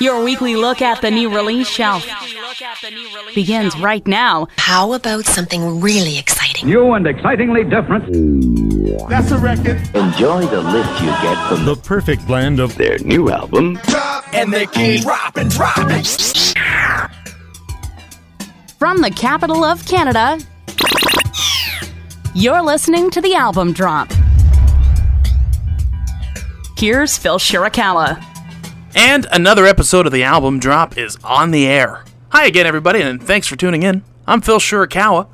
Your 0.00 0.22
weekly 0.22 0.54
look 0.54 0.80
at 0.80 1.00
the 1.02 1.10
new 1.10 1.28
release 1.28 1.68
shelf 1.68 2.06
begins 3.34 3.76
right 3.80 4.06
now. 4.06 4.46
How 4.56 4.92
about 4.92 5.24
something 5.24 5.80
really 5.80 6.18
exciting? 6.18 6.68
New 6.68 6.92
and 6.92 7.04
excitingly 7.04 7.64
different. 7.64 8.04
That's 9.08 9.32
a 9.32 9.38
record. 9.38 9.78
Enjoy 9.96 10.46
the 10.46 10.60
lift 10.60 11.00
you 11.00 11.08
get 11.08 11.48
from 11.48 11.64
The 11.64 11.74
perfect 11.74 12.24
blend 12.28 12.60
of 12.60 12.76
their 12.76 12.98
new 12.98 13.28
album. 13.30 13.80
And 14.32 14.52
they 14.52 14.66
keep 14.66 15.02
dropping, 15.02 15.48
dropping. 15.48 16.04
From 18.78 19.00
the 19.00 19.10
capital 19.10 19.64
of 19.64 19.84
Canada, 19.84 20.38
you're 22.34 22.62
listening 22.62 23.10
to 23.10 23.20
the 23.20 23.34
album 23.34 23.72
drop. 23.72 24.12
Here's 26.76 27.18
Phil 27.18 27.40
Shirakawa. 27.40 28.27
And 29.00 29.28
another 29.30 29.64
episode 29.64 30.06
of 30.06 30.12
the 30.12 30.24
album 30.24 30.58
drop 30.58 30.98
is 30.98 31.16
on 31.22 31.52
the 31.52 31.68
air. 31.68 32.04
Hi 32.30 32.46
again, 32.46 32.66
everybody, 32.66 33.00
and 33.00 33.22
thanks 33.22 33.46
for 33.46 33.54
tuning 33.54 33.84
in. 33.84 34.02
I'm 34.26 34.40
Phil 34.40 34.58
Shirakawa. 34.58 35.28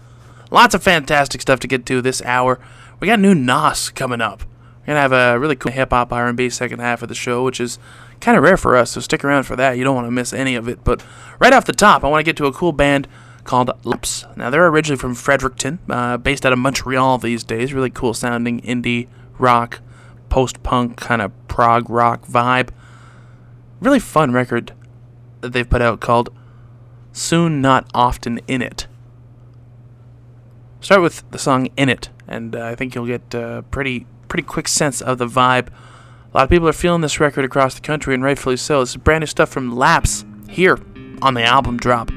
Lots 0.51 0.75
of 0.75 0.83
fantastic 0.83 1.41
stuff 1.41 1.61
to 1.61 1.67
get 1.67 1.87
to 1.87 2.03
this 2.03 2.21
hour. 2.27 2.61
We 3.01 3.07
got 3.07 3.21
new 3.21 3.35
Nas 3.35 3.89
coming 3.89 4.21
up. 4.21 4.43
We're 4.83 4.89
gonna 4.89 5.01
have 5.01 5.13
a 5.13 5.39
really 5.39 5.57
cool 5.57 5.73
hip 5.73 5.93
hop 5.93 6.13
R&B 6.13 6.51
second 6.51 6.81
half 6.81 7.01
of 7.01 7.09
the 7.09 7.15
show, 7.15 7.43
which 7.43 7.59
is 7.59 7.79
kind 8.21 8.37
of 8.37 8.45
rare 8.45 8.59
for 8.59 8.77
us. 8.77 8.91
So 8.91 9.01
stick 9.01 9.25
around 9.25 9.45
for 9.45 9.57
that. 9.57 9.79
You 9.79 9.85
don't 9.85 9.95
want 9.95 10.09
to 10.09 10.11
miss 10.11 10.35
any 10.35 10.57
of 10.57 10.69
it. 10.69 10.85
But 10.85 11.03
right 11.39 11.55
off 11.55 11.65
the 11.65 11.73
top, 11.73 12.05
I 12.05 12.09
want 12.09 12.21
to 12.21 12.29
get 12.29 12.37
to 12.37 12.47
a 12.47 12.53
cool 12.53 12.73
band 12.73 13.09
called 13.45 13.71
Laps. 13.83 14.27
Now 14.37 14.51
they're 14.51 14.67
originally 14.67 14.99
from 14.99 15.15
Fredericton, 15.15 15.79
uh, 15.89 16.19
based 16.19 16.45
out 16.45 16.53
of 16.53 16.59
Montreal 16.59 17.17
these 17.17 17.43
days. 17.43 17.73
Really 17.73 17.89
cool 17.89 18.13
sounding 18.13 18.61
indie 18.61 19.09
rock, 19.39 19.81
post 20.29 20.63
punk 20.63 20.99
kind 20.99 21.23
of 21.23 21.33
prog 21.49 21.89
rock 21.89 22.27
vibe 22.27 22.69
really 23.85 24.01
fun 24.01 24.33
record 24.33 24.73
that 25.41 25.53
they've 25.53 25.69
put 25.69 25.83
out 25.83 26.01
called 26.01 26.31
Soon 27.13 27.61
Not 27.61 27.87
Often 27.95 28.41
In 28.49 28.63
It. 28.63 28.87
Start 30.81 31.03
with 31.03 31.29
the 31.31 31.39
song 31.39 31.69
In 31.77 31.89
It, 31.89 32.11
and 32.27 32.57
uh, 32.57 32.67
I 32.67 32.75
think 32.75 32.95
you'll 32.95 33.07
get 33.07 33.35
a 33.35 33.65
pretty 33.71 34.07
pretty 34.29 34.43
quick 34.43 34.69
sense 34.69 35.01
of 35.01 35.19
the 35.19 35.27
vibe. 35.27 35.69
A 35.69 36.39
lot 36.39 36.45
of 36.45 36.51
people 36.51 36.69
are 36.69 36.73
feeling 36.73 37.03
this 37.03 37.21
record 37.21 37.45
across 37.45 37.75
the 37.75 37.81
country, 37.81 38.15
and 38.15 38.23
rightfully 38.23 38.57
so. 38.57 38.81
This 38.81 38.91
is 38.91 38.97
brand 38.97 39.23
new 39.23 39.27
stuff 39.27 39.51
from 39.51 39.75
Laps 39.75 40.25
here 40.49 40.79
on 41.23 41.35
the 41.35 41.45
album 41.45 41.77
drop. 41.77 42.11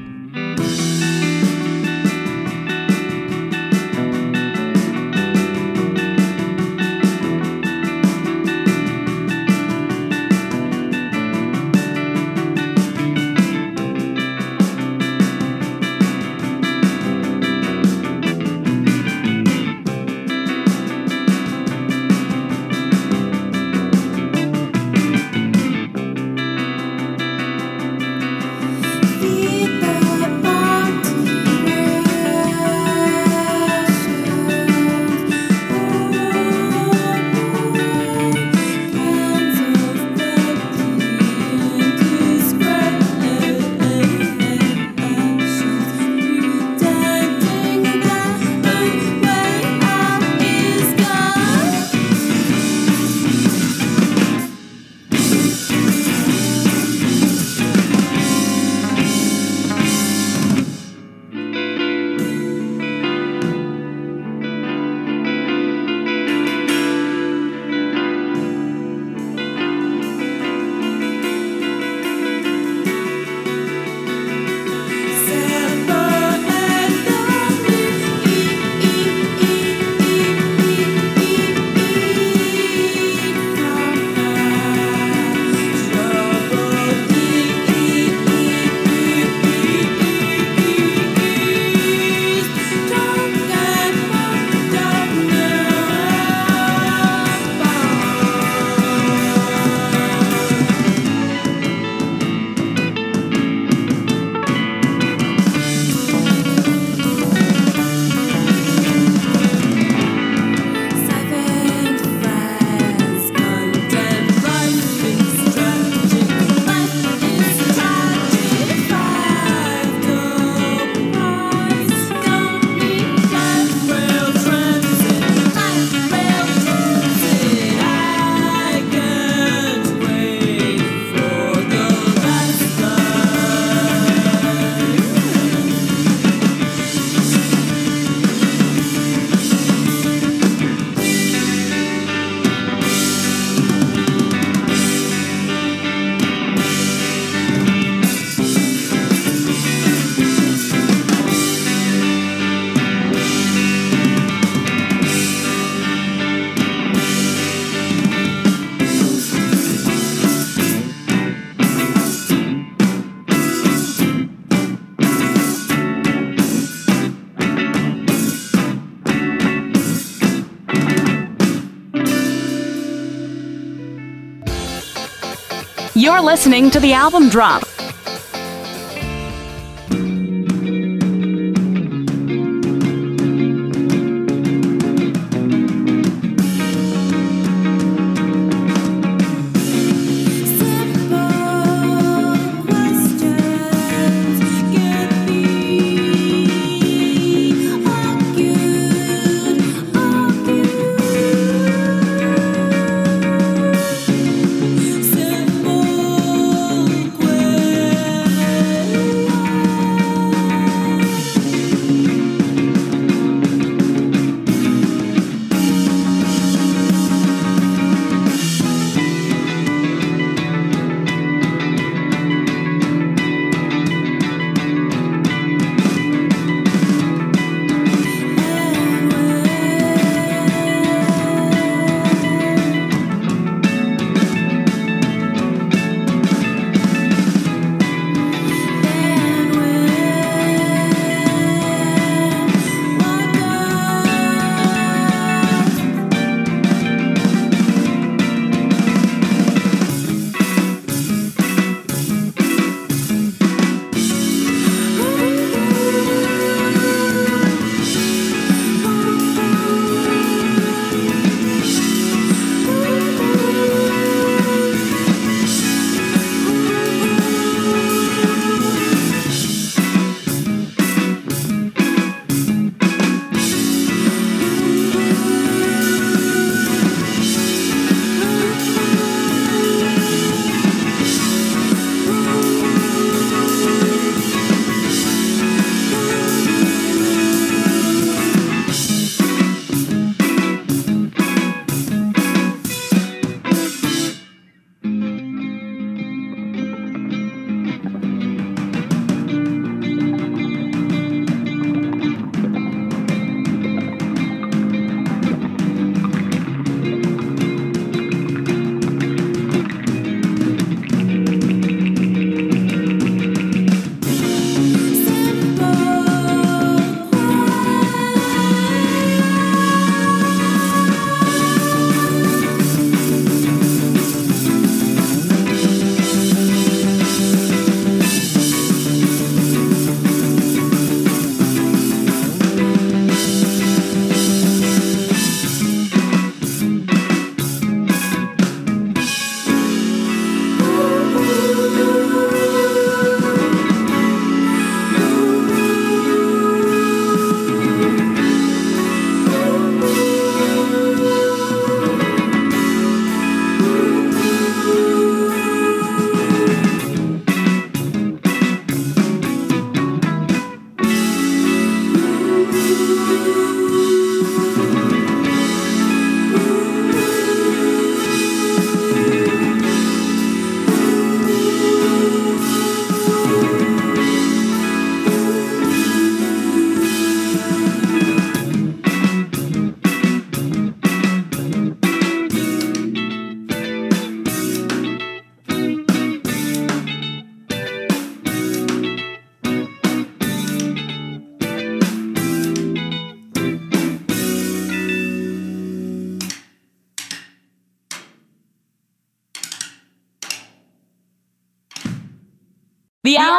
Listening 176.38 176.70
to 176.70 176.78
the 176.78 176.92
album 176.92 177.28
drop. 177.28 177.67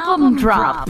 Album 0.02 0.36
drop. 0.38 0.88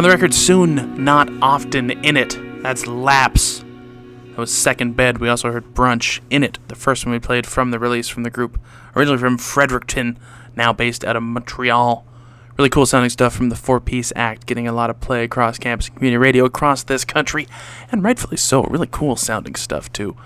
From 0.00 0.08
the 0.08 0.14
record 0.14 0.32
Soon, 0.32 1.04
Not 1.04 1.30
Often 1.42 1.90
In 1.90 2.16
It. 2.16 2.38
That's 2.62 2.86
Lapse. 2.86 3.62
That 4.28 4.38
was 4.38 4.50
Second 4.50 4.96
Bed. 4.96 5.18
We 5.18 5.28
also 5.28 5.52
heard 5.52 5.74
Brunch 5.74 6.22
in 6.30 6.42
it, 6.42 6.58
the 6.68 6.74
first 6.74 7.04
one 7.04 7.12
we 7.12 7.18
played 7.18 7.46
from 7.46 7.70
the 7.70 7.78
release 7.78 8.08
from 8.08 8.22
the 8.22 8.30
group. 8.30 8.58
Originally 8.96 9.20
from 9.20 9.36
Fredericton, 9.36 10.18
now 10.56 10.72
based 10.72 11.04
out 11.04 11.16
of 11.16 11.22
Montreal. 11.22 12.06
Really 12.56 12.70
cool 12.70 12.86
sounding 12.86 13.10
stuff 13.10 13.34
from 13.34 13.50
the 13.50 13.56
Four 13.56 13.78
Piece 13.78 14.10
Act, 14.16 14.46
getting 14.46 14.66
a 14.66 14.72
lot 14.72 14.88
of 14.88 15.02
play 15.02 15.22
across 15.22 15.58
campus 15.58 15.90
community 15.90 16.16
radio 16.16 16.46
across 16.46 16.82
this 16.82 17.04
country, 17.04 17.46
and 17.92 18.02
rightfully 18.02 18.38
so. 18.38 18.62
Really 18.62 18.88
cool 18.90 19.16
sounding 19.16 19.54
stuff, 19.54 19.92
too. 19.92 20.16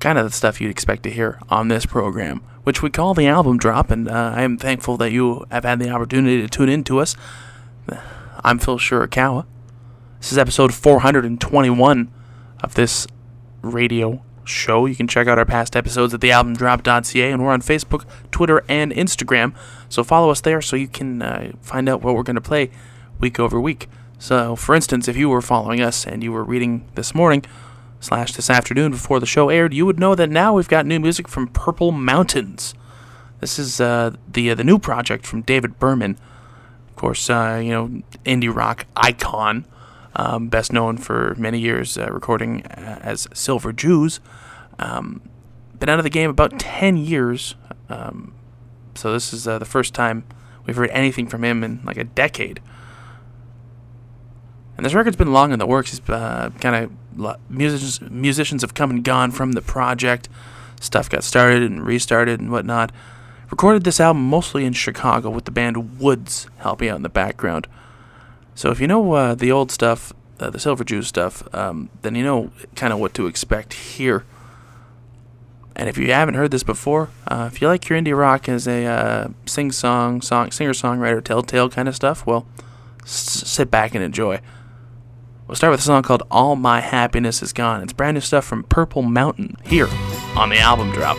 Kind 0.00 0.18
of 0.18 0.24
the 0.24 0.32
stuff 0.32 0.60
you'd 0.60 0.72
expect 0.72 1.04
to 1.04 1.10
hear 1.12 1.38
on 1.48 1.68
this 1.68 1.86
program, 1.86 2.42
which 2.64 2.82
we 2.82 2.90
call 2.90 3.14
the 3.14 3.28
album 3.28 3.58
drop, 3.58 3.92
and 3.92 4.08
uh, 4.08 4.32
I 4.34 4.42
am 4.42 4.58
thankful 4.58 4.96
that 4.96 5.12
you 5.12 5.46
have 5.52 5.62
had 5.62 5.78
the 5.78 5.90
opportunity 5.90 6.42
to 6.42 6.48
tune 6.48 6.68
in 6.68 6.82
to 6.82 6.98
us. 6.98 7.14
I'm 8.46 8.58
Phil 8.58 8.76
Shirakawa. 8.76 9.46
This 10.20 10.30
is 10.30 10.36
episode 10.36 10.74
421 10.74 12.12
of 12.62 12.74
this 12.74 13.06
radio 13.62 14.22
show. 14.44 14.84
You 14.84 14.94
can 14.94 15.08
check 15.08 15.26
out 15.26 15.38
our 15.38 15.46
past 15.46 15.74
episodes 15.74 16.12
at 16.12 16.20
thealbumdrop.ca, 16.20 17.32
and 17.32 17.42
we're 17.42 17.52
on 17.52 17.62
Facebook, 17.62 18.04
Twitter, 18.30 18.62
and 18.68 18.92
Instagram. 18.92 19.54
So 19.88 20.04
follow 20.04 20.28
us 20.28 20.42
there 20.42 20.60
so 20.60 20.76
you 20.76 20.88
can 20.88 21.22
uh, 21.22 21.52
find 21.62 21.88
out 21.88 22.02
what 22.02 22.14
we're 22.14 22.22
going 22.22 22.34
to 22.36 22.42
play 22.42 22.70
week 23.18 23.40
over 23.40 23.58
week. 23.58 23.88
So, 24.18 24.56
for 24.56 24.74
instance, 24.74 25.08
if 25.08 25.16
you 25.16 25.30
were 25.30 25.40
following 25.40 25.80
us 25.80 26.06
and 26.06 26.22
you 26.22 26.30
were 26.30 26.44
reading 26.44 26.86
this 26.96 27.14
morning 27.14 27.46
slash 27.98 28.34
this 28.34 28.50
afternoon 28.50 28.92
before 28.92 29.20
the 29.20 29.26
show 29.26 29.48
aired, 29.48 29.72
you 29.72 29.86
would 29.86 29.98
know 29.98 30.14
that 30.14 30.28
now 30.28 30.52
we've 30.52 30.68
got 30.68 30.84
new 30.84 31.00
music 31.00 31.28
from 31.28 31.48
Purple 31.48 31.92
Mountains. 31.92 32.74
This 33.40 33.58
is 33.58 33.80
uh, 33.80 34.16
the 34.30 34.50
uh, 34.50 34.54
the 34.54 34.64
new 34.64 34.78
project 34.78 35.24
from 35.24 35.40
David 35.40 35.78
Berman. 35.78 36.18
Of 36.94 36.96
course, 36.96 37.28
uh, 37.28 37.60
you 37.62 37.70
know 37.70 38.02
indie 38.24 38.54
rock 38.54 38.86
icon 38.96 39.66
um, 40.16 40.48
best 40.48 40.72
known 40.72 40.96
for 40.96 41.34
many 41.36 41.58
years 41.58 41.98
uh, 41.98 42.06
recording 42.10 42.64
uh, 42.66 43.00
as 43.02 43.26
Silver 43.34 43.72
Jews. 43.72 44.20
Um, 44.78 45.22
been 45.78 45.88
out 45.88 45.98
of 45.98 46.04
the 46.04 46.10
game 46.10 46.30
about 46.30 46.58
10 46.58 46.96
years, 46.96 47.56
um, 47.88 48.32
so 48.94 49.12
this 49.12 49.32
is 49.32 49.48
uh, 49.48 49.58
the 49.58 49.64
first 49.64 49.92
time 49.92 50.24
we've 50.66 50.76
heard 50.76 50.90
anything 50.90 51.26
from 51.26 51.44
him 51.44 51.64
in 51.64 51.80
like 51.84 51.96
a 51.96 52.04
decade. 52.04 52.60
And 54.76 54.86
this 54.86 54.94
record's 54.94 55.16
been 55.16 55.32
long 55.32 55.52
in 55.52 55.58
the 55.58 55.66
works. 55.66 56.00
Uh, 56.08 56.50
kind 56.60 56.90
of 57.16 57.40
musicians 57.48 58.00
musicians 58.00 58.62
have 58.62 58.74
come 58.74 58.90
and 58.90 59.04
gone 59.04 59.30
from 59.30 59.52
the 59.52 59.62
project. 59.62 60.28
Stuff 60.80 61.08
got 61.08 61.22
started 61.24 61.62
and 61.62 61.84
restarted 61.84 62.40
and 62.40 62.50
whatnot. 62.50 62.92
Recorded 63.50 63.84
this 63.84 64.00
album 64.00 64.28
mostly 64.28 64.64
in 64.64 64.72
Chicago 64.72 65.30
with 65.30 65.44
the 65.44 65.50
band 65.50 65.98
Woods 66.00 66.48
helping 66.58 66.88
out 66.88 66.96
in 66.96 67.02
the 67.02 67.08
background. 67.08 67.66
So 68.54 68.70
if 68.70 68.80
you 68.80 68.86
know 68.86 69.12
uh, 69.12 69.34
the 69.34 69.52
old 69.52 69.70
stuff, 69.70 70.12
uh, 70.40 70.50
the 70.50 70.58
Silver 70.58 70.84
Jews 70.84 71.06
stuff, 71.06 71.42
um, 71.54 71.90
then 72.02 72.14
you 72.14 72.24
know 72.24 72.50
kind 72.74 72.92
of 72.92 72.98
what 72.98 73.14
to 73.14 73.26
expect 73.26 73.72
here. 73.74 74.24
And 75.76 75.88
if 75.88 75.98
you 75.98 76.12
haven't 76.12 76.34
heard 76.34 76.52
this 76.52 76.62
before, 76.62 77.10
uh, 77.26 77.50
if 77.52 77.60
you 77.60 77.66
like 77.66 77.88
your 77.88 77.98
indie 78.00 78.16
rock 78.16 78.48
as 78.48 78.68
a 78.68 78.86
uh, 78.86 79.28
sing 79.44 79.72
song, 79.72 80.22
song 80.22 80.52
singer 80.52 80.72
songwriter, 80.72 81.22
telltale 81.22 81.68
kind 81.68 81.88
of 81.88 81.96
stuff, 81.96 82.24
well, 82.24 82.46
s- 83.02 83.10
sit 83.48 83.70
back 83.72 83.94
and 83.94 84.02
enjoy. 84.04 84.40
We'll 85.48 85.56
start 85.56 85.72
with 85.72 85.80
a 85.80 85.84
song 85.84 86.02
called 86.02 86.22
"All 86.30 86.54
My 86.56 86.80
Happiness 86.80 87.42
Is 87.42 87.52
Gone." 87.52 87.82
It's 87.82 87.92
brand 87.92 88.14
new 88.14 88.20
stuff 88.20 88.44
from 88.44 88.62
Purple 88.64 89.02
Mountain 89.02 89.56
here 89.64 89.88
on 90.36 90.48
the 90.48 90.58
album 90.58 90.90
drop. 90.92 91.18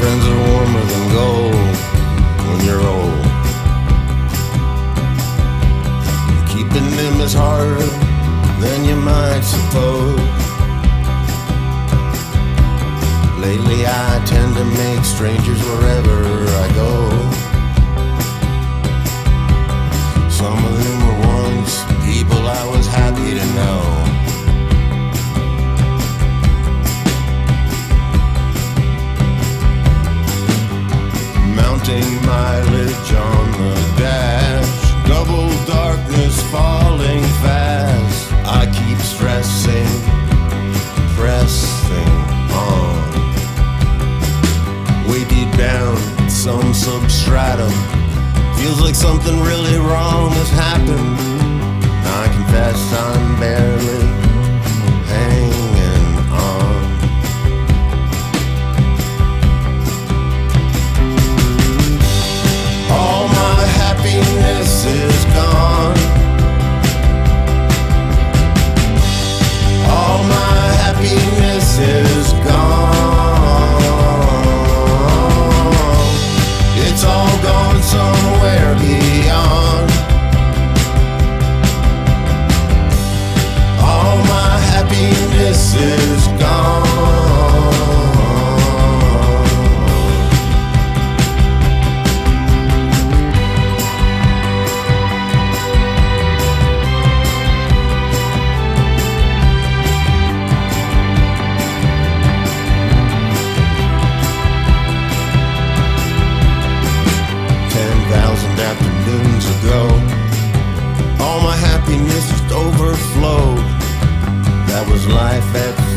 Friends 0.00 0.24
are 0.26 0.40
warmer 0.48 0.84
than 0.92 1.04
gold 1.12 1.76
when 2.48 2.58
you're 2.64 2.80
old. 2.80 3.24
Keeping 6.48 6.88
them 6.96 7.20
is 7.20 7.34
harder 7.34 7.84
than 8.62 8.86
you 8.86 8.96
might 8.96 9.42
suppose. 9.42 10.18
Lately, 13.44 13.84
I 13.84 14.22
tend 14.24 14.56
to 14.56 14.64
make 14.64 15.04
strangers 15.04 15.62
wherever 15.68 16.18
I 16.64 16.66
go. 16.82 16.92
Some 20.30 20.64
of 20.64 20.74
them 20.82 20.98
were 21.04 21.18
once 21.28 21.84
people 22.06 22.40
I 22.48 22.64
was 22.74 22.86
happy 22.86 23.34
to 23.38 23.46
know. 23.54 23.99
Mounting 31.80 32.26
mileage 32.26 33.12
on 33.14 33.52
the 33.52 33.94
dash. 33.96 35.08
Double 35.08 35.48
darkness 35.66 36.42
falling 36.50 37.22
fast. 37.42 38.32
I 38.44 38.66
keep 38.66 38.98
stressing, 38.98 39.88
pressing 41.16 42.14
on. 42.52 43.00
Deep 45.28 45.52
down, 45.56 45.96
some 46.28 46.74
substratum. 46.74 47.70
Feels 48.56 48.80
like 48.80 48.94
something 48.96 49.38
really 49.40 49.76
wrong 49.76 50.30
has 50.32 50.50
happened. 50.50 51.18
I 52.04 52.26
confess 52.34 52.92
I'm 52.92 53.38
barely 53.38 54.09
is 64.90 65.24
gone. 65.36 65.96
All 69.88 70.22
my 70.24 70.62
happiness 70.82 71.78
is 71.78 72.32
gone. 72.44 72.79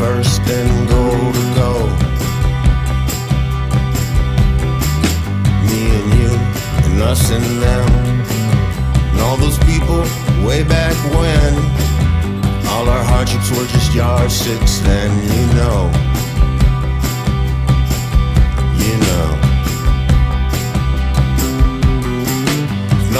First 0.04 0.42
and 0.42 0.88
go 0.88 1.04
to 1.38 1.44
go. 1.60 1.72
Me 5.66 5.80
and 5.98 6.08
you, 6.18 6.32
and 6.84 7.02
us 7.10 7.30
and 7.30 7.48
them, 7.62 7.88
and 9.10 9.20
all 9.22 9.38
those 9.38 9.58
people 9.70 10.00
way 10.46 10.62
back 10.62 10.94
when. 11.16 11.52
All 12.72 12.86
our 12.94 13.04
hardships 13.12 13.48
were 13.56 13.66
just 13.74 13.94
yardsticks 13.94 14.80
then, 14.80 15.10
you 15.36 15.46
know. 15.58 16.13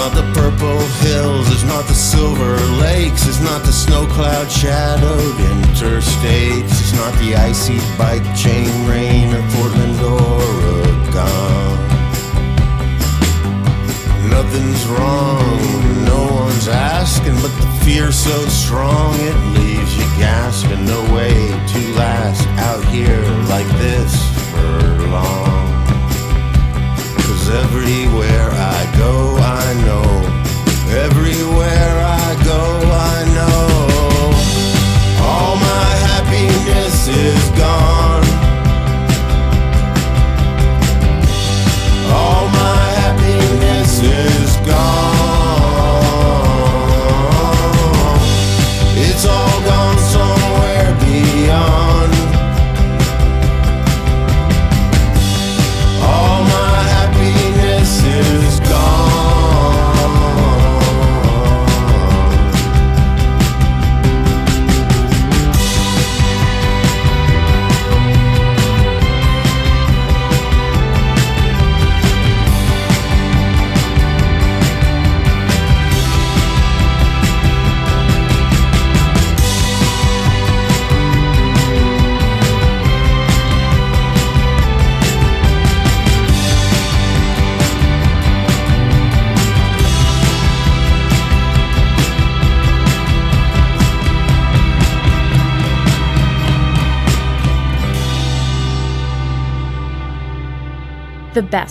Not 0.05 0.13
the 0.13 0.39
purple 0.39 0.77
hills, 1.01 1.51
it's 1.51 1.63
not 1.63 1.83
the 1.85 1.93
silver 1.93 2.57
lakes, 2.79 3.25
it's 3.27 3.39
not 3.39 3.63
the 3.63 3.71
snow 3.71 4.05
cloud 4.05 4.51
shadowed 4.51 5.35
interstates, 5.35 6.73
it's 6.79 6.93
not 6.93 7.11
the 7.17 7.33
icy 7.33 7.79
bike 7.97 8.23
chain 8.35 8.69
rain 8.87 9.33
of 9.33 9.43
Portland, 9.53 9.99
Oregon. 10.01 11.09
Nothing's 14.29 14.85
wrong, 14.85 16.05
no 16.05 16.27
one's 16.35 16.67
asking, 16.67 17.35
but 17.41 17.53
the 17.59 17.83
fear's 17.83 18.15
so 18.15 18.45
strong 18.45 19.15
it 19.21 19.54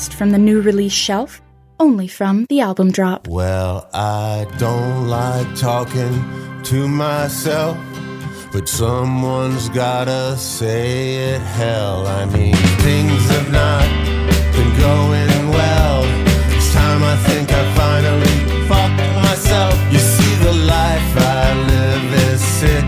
best 0.04 0.18
from 0.18 0.30
the 0.30 0.38
new 0.38 0.60
release 0.60 0.92
shelf, 0.92 1.40
only 1.80 2.06
from 2.06 2.44
the 2.50 2.60
album 2.60 2.90
drop. 2.90 3.26
Well, 3.26 3.88
I 3.94 4.46
don't 4.58 5.08
like 5.08 5.48
talking 5.56 6.14
to 6.64 6.88
myself, 6.88 7.76
but 8.52 8.68
someone's 8.68 9.68
gotta 9.70 10.36
say 10.36 11.32
it. 11.32 11.40
Hell, 11.40 12.06
I 12.06 12.26
mean, 12.26 12.56
things 12.88 13.22
have 13.30 13.50
not 13.50 13.86
been 14.56 14.72
going 14.88 15.42
well. 15.58 16.00
It's 16.54 16.70
time 16.74 17.02
I 17.02 17.16
think 17.28 17.48
I 17.50 17.62
finally 17.82 18.36
fucked 18.68 19.04
myself. 19.24 19.74
You 19.92 20.00
see, 20.00 20.34
the 20.48 20.54
life 20.76 21.10
I 21.16 21.44
live 21.72 22.06
is 22.28 22.40
sick. 22.60 22.83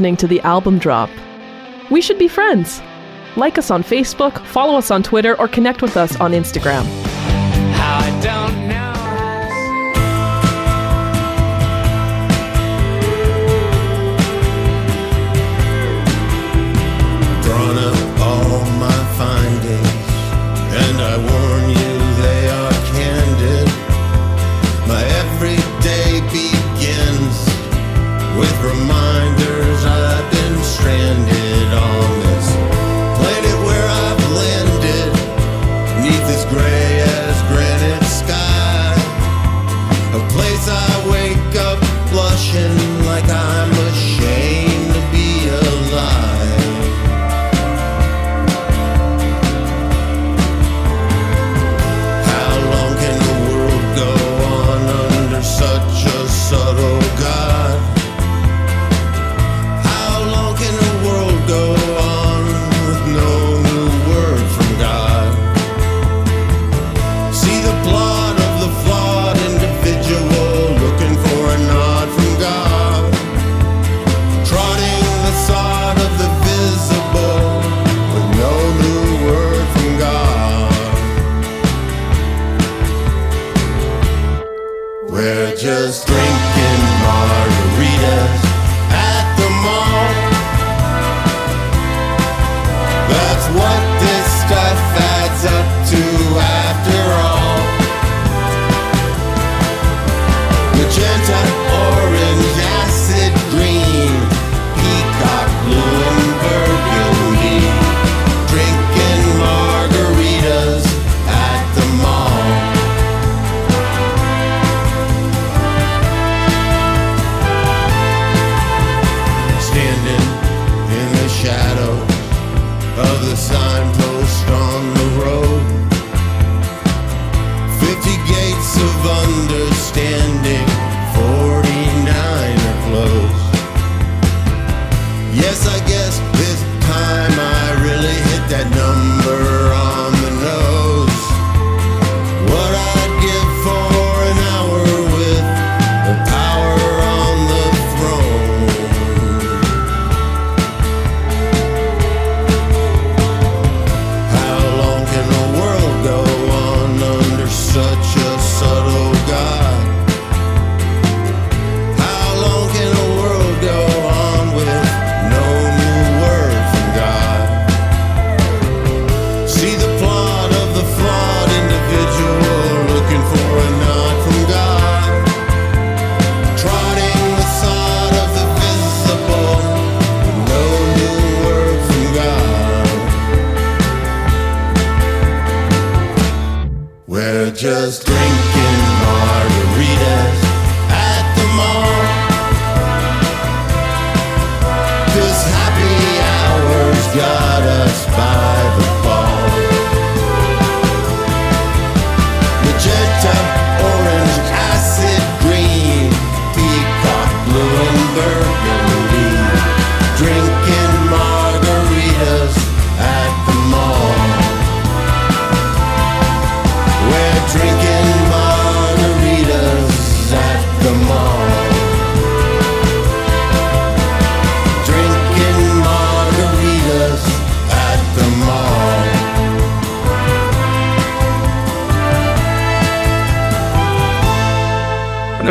listening 0.00 0.16
to 0.16 0.26
the 0.26 0.40
album 0.40 0.78
drop. 0.78 1.10
We 1.90 2.00
should 2.00 2.18
be 2.18 2.26
friends. 2.26 2.80
Like 3.36 3.58
us 3.58 3.70
on 3.70 3.82
Facebook, 3.82 4.42
follow 4.46 4.78
us 4.78 4.90
on 4.90 5.02
Twitter, 5.02 5.38
or 5.38 5.46
connect 5.46 5.82
with 5.82 5.98
us 5.98 6.18
on 6.18 6.32
Instagram. 6.32 6.99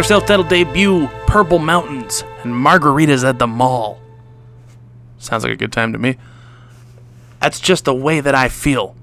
Their 0.09 0.15
self-titled 0.15 0.47
debut, 0.47 1.07
Purple 1.27 1.59
Mountains 1.59 2.23
and 2.43 2.51
Margaritas 2.51 3.23
at 3.23 3.37
the 3.37 3.45
Mall. 3.45 4.01
Sounds 5.19 5.43
like 5.43 5.53
a 5.53 5.55
good 5.55 5.71
time 5.71 5.93
to 5.93 5.99
me. 5.99 6.17
That's 7.39 7.59
just 7.59 7.85
the 7.85 7.93
way 7.93 8.19
that 8.19 8.33
I 8.33 8.49
feel. 8.49 8.95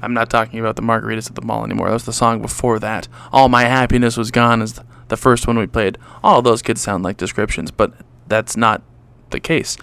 I'm 0.00 0.14
not 0.14 0.30
talking 0.30 0.58
about 0.58 0.76
the 0.76 0.82
margaritas 0.82 1.28
at 1.28 1.34
the 1.34 1.42
mall 1.42 1.66
anymore. 1.66 1.88
That 1.88 1.92
was 1.92 2.06
the 2.06 2.14
song 2.14 2.40
before 2.40 2.78
that. 2.78 3.08
All 3.30 3.50
My 3.50 3.64
Happiness 3.64 4.16
Was 4.16 4.30
Gone 4.30 4.62
is 4.62 4.80
the 5.08 5.18
first 5.18 5.46
one 5.46 5.58
we 5.58 5.66
played. 5.66 5.98
All 6.24 6.40
those 6.40 6.62
could 6.62 6.78
sound 6.78 7.04
like 7.04 7.18
descriptions, 7.18 7.70
but 7.70 7.92
that's 8.26 8.56
not 8.56 8.80
the 9.28 9.38
case. 9.38 9.76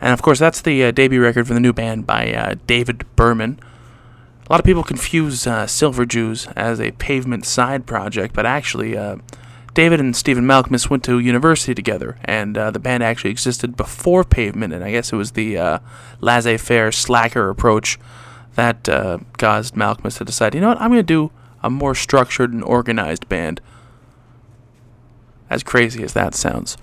And 0.00 0.12
of 0.12 0.20
course, 0.20 0.40
that's 0.40 0.62
the 0.62 0.82
uh, 0.82 0.90
debut 0.90 1.22
record 1.22 1.46
for 1.46 1.54
the 1.54 1.60
new 1.60 1.72
band 1.72 2.08
by 2.08 2.32
uh, 2.32 2.56
David 2.66 3.04
Berman. 3.14 3.60
A 4.50 4.52
lot 4.52 4.58
of 4.58 4.66
people 4.66 4.82
confuse 4.82 5.46
uh, 5.46 5.68
Silver 5.68 6.04
Jews 6.04 6.48
as 6.56 6.80
a 6.80 6.90
pavement 6.90 7.46
side 7.46 7.86
project, 7.86 8.34
but 8.34 8.44
actually, 8.44 8.96
uh, 8.96 9.18
David 9.74 10.00
and 10.00 10.16
Stephen 10.16 10.44
Malkmus 10.44 10.90
went 10.90 11.04
to 11.04 11.20
university 11.20 11.72
together, 11.72 12.18
and 12.24 12.58
uh, 12.58 12.72
the 12.72 12.80
band 12.80 13.04
actually 13.04 13.30
existed 13.30 13.76
before 13.76 14.24
Pavement, 14.24 14.72
and 14.72 14.82
I 14.82 14.90
guess 14.90 15.12
it 15.12 15.16
was 15.16 15.30
the 15.30 15.56
uh, 15.56 15.78
laissez 16.20 16.56
faire, 16.56 16.90
slacker 16.90 17.48
approach 17.48 17.96
that 18.56 18.88
uh, 18.88 19.18
caused 19.38 19.76
Malkmus 19.76 20.18
to 20.18 20.24
decide, 20.24 20.56
you 20.56 20.60
know 20.60 20.70
what, 20.70 20.80
I'm 20.80 20.90
going 20.90 20.98
to 20.98 21.04
do 21.04 21.30
a 21.62 21.70
more 21.70 21.94
structured 21.94 22.52
and 22.52 22.64
organized 22.64 23.28
band. 23.28 23.60
As 25.48 25.62
crazy 25.62 26.02
as 26.02 26.12
that 26.14 26.34
sounds. 26.34 26.76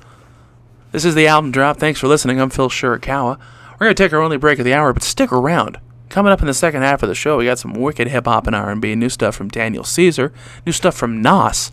This 0.93 1.03
is 1.03 1.15
the 1.15 1.27
album 1.27 1.51
drop. 1.51 1.75
Thanks 1.75 1.99
for 1.99 2.07
listening. 2.07 2.39
I'm 2.39 2.49
Phil 2.49 2.69
Shirakawa. 2.69 3.37
We're 3.73 3.87
going 3.87 3.95
to 3.95 4.03
take 4.03 4.13
our 4.13 4.21
only 4.21 4.37
break 4.37 4.57
of 4.57 4.63
the 4.63 4.73
hour, 4.73 4.93
but 4.93 5.03
stick 5.03 5.33
around. 5.33 5.79
Coming 6.09 6.31
up 6.31 6.41
in 6.41 6.47
the 6.47 6.53
second 6.53 6.83
half 6.83 7.03
of 7.03 7.09
the 7.09 7.15
show, 7.15 7.37
we 7.37 7.45
got 7.45 7.59
some 7.59 7.73
wicked 7.73 8.07
hip 8.07 8.25
hop 8.25 8.47
and 8.47 8.55
R&B, 8.55 8.95
new 8.95 9.09
stuff 9.09 9.35
from 9.35 9.49
Daniel 9.49 9.83
Caesar, 9.83 10.31
new 10.65 10.71
stuff 10.71 10.95
from 10.95 11.21
Nas, 11.21 11.71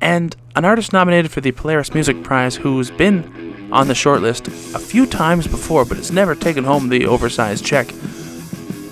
and 0.00 0.36
an 0.56 0.64
artist 0.64 0.92
nominated 0.92 1.30
for 1.30 1.40
the 1.40 1.52
Polaris 1.52 1.94
Music 1.94 2.22
Prize 2.24 2.56
who's 2.56 2.90
been 2.90 3.68
on 3.72 3.86
the 3.86 3.94
shortlist 3.94 4.48
a 4.74 4.78
few 4.78 5.06
times 5.06 5.46
before, 5.46 5.84
but 5.84 5.96
has 5.96 6.10
never 6.10 6.34
taken 6.34 6.64
home 6.64 6.88
the 6.88 7.06
oversized 7.06 7.64
check. 7.64 7.92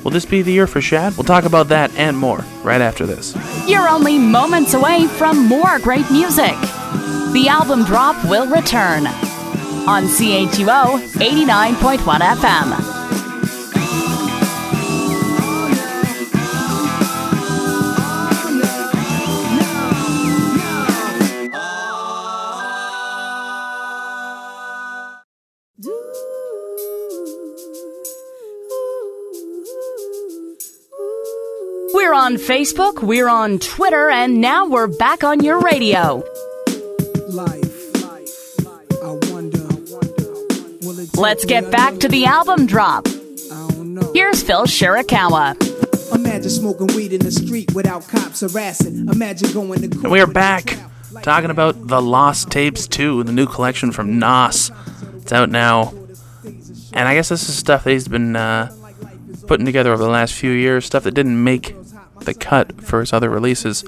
Will 0.05 0.13
this 0.13 0.25
be 0.25 0.43
the 0.43 0.53
year 0.53 0.69
for 0.69 0.81
Shad? 0.81 1.17
We'll 1.17 1.25
talk 1.25 1.45
about 1.45 1.69
that 1.69 1.91
and 1.97 2.17
more 2.17 2.45
right 2.63 2.81
after 2.81 3.05
this. 3.05 3.37
You're 3.67 3.89
only 3.89 4.19
moments 4.19 4.75
away 4.75 5.07
from 5.07 5.47
more 5.47 5.81
great 5.81 6.09
music. 6.13 6.55
The 7.33 7.47
album 7.49 7.85
drop 7.85 8.25
will 8.27 8.47
return 8.47 9.07
on 9.89 10.05
CHUO 10.05 11.01
89.1 11.17 12.21
FM. 12.21 13.18
On 32.29 32.35
Facebook, 32.35 33.03
we're 33.03 33.27
on 33.27 33.59
Twitter, 33.59 34.11
and 34.11 34.39
now 34.39 34.67
we're 34.67 34.87
back 34.87 35.25
on 35.25 35.43
your 35.43 35.59
radio. 35.61 36.23
Let's 41.15 41.47
get 41.47 41.71
back 41.71 41.97
to 42.01 42.09
the 42.09 42.27
album 42.27 42.67
drop. 42.67 43.07
Here's 44.13 44.43
Phil 44.43 44.65
Shirakawa. 44.65 46.15
Imagine 46.15 46.51
smoking 46.51 46.89
weed 46.89 47.15
in 47.15 47.21
the 47.21 47.31
street 47.31 47.73
without 47.73 48.07
cops 48.09 48.41
harassing. 48.43 49.09
Imagine 49.09 49.51
going 49.55 49.81
to 49.81 49.89
court. 49.89 50.05
And 50.05 50.13
we 50.13 50.21
are 50.21 50.27
back 50.27 50.77
talking 51.23 51.51
about 51.51 51.87
The 51.87 52.03
Lost 52.03 52.51
Tapes 52.51 52.87
2, 52.87 53.25
the 53.25 53.33
new 53.33 53.47
collection 53.47 53.91
from 53.91 54.19
Nas. 54.19 54.71
It's 55.23 55.33
out 55.33 55.49
now. 55.49 55.95
And 56.45 57.09
I 57.09 57.15
guess 57.15 57.31
this 57.31 57.49
is 57.49 57.57
stuff 57.57 57.85
that 57.85 57.91
he's 57.91 58.07
been 58.07 58.37
uh, 58.37 58.71
putting 59.47 59.65
together 59.65 59.95
over 59.95 60.03
the 60.03 60.11
last 60.11 60.35
few 60.35 60.51
years, 60.51 60.85
stuff 60.85 61.05
that 61.05 61.15
didn't 61.15 61.43
make 61.43 61.75
the 62.21 62.35
cut 62.35 62.81
for 62.81 63.01
his 63.01 63.13
other 63.13 63.31
releases. 63.31 63.85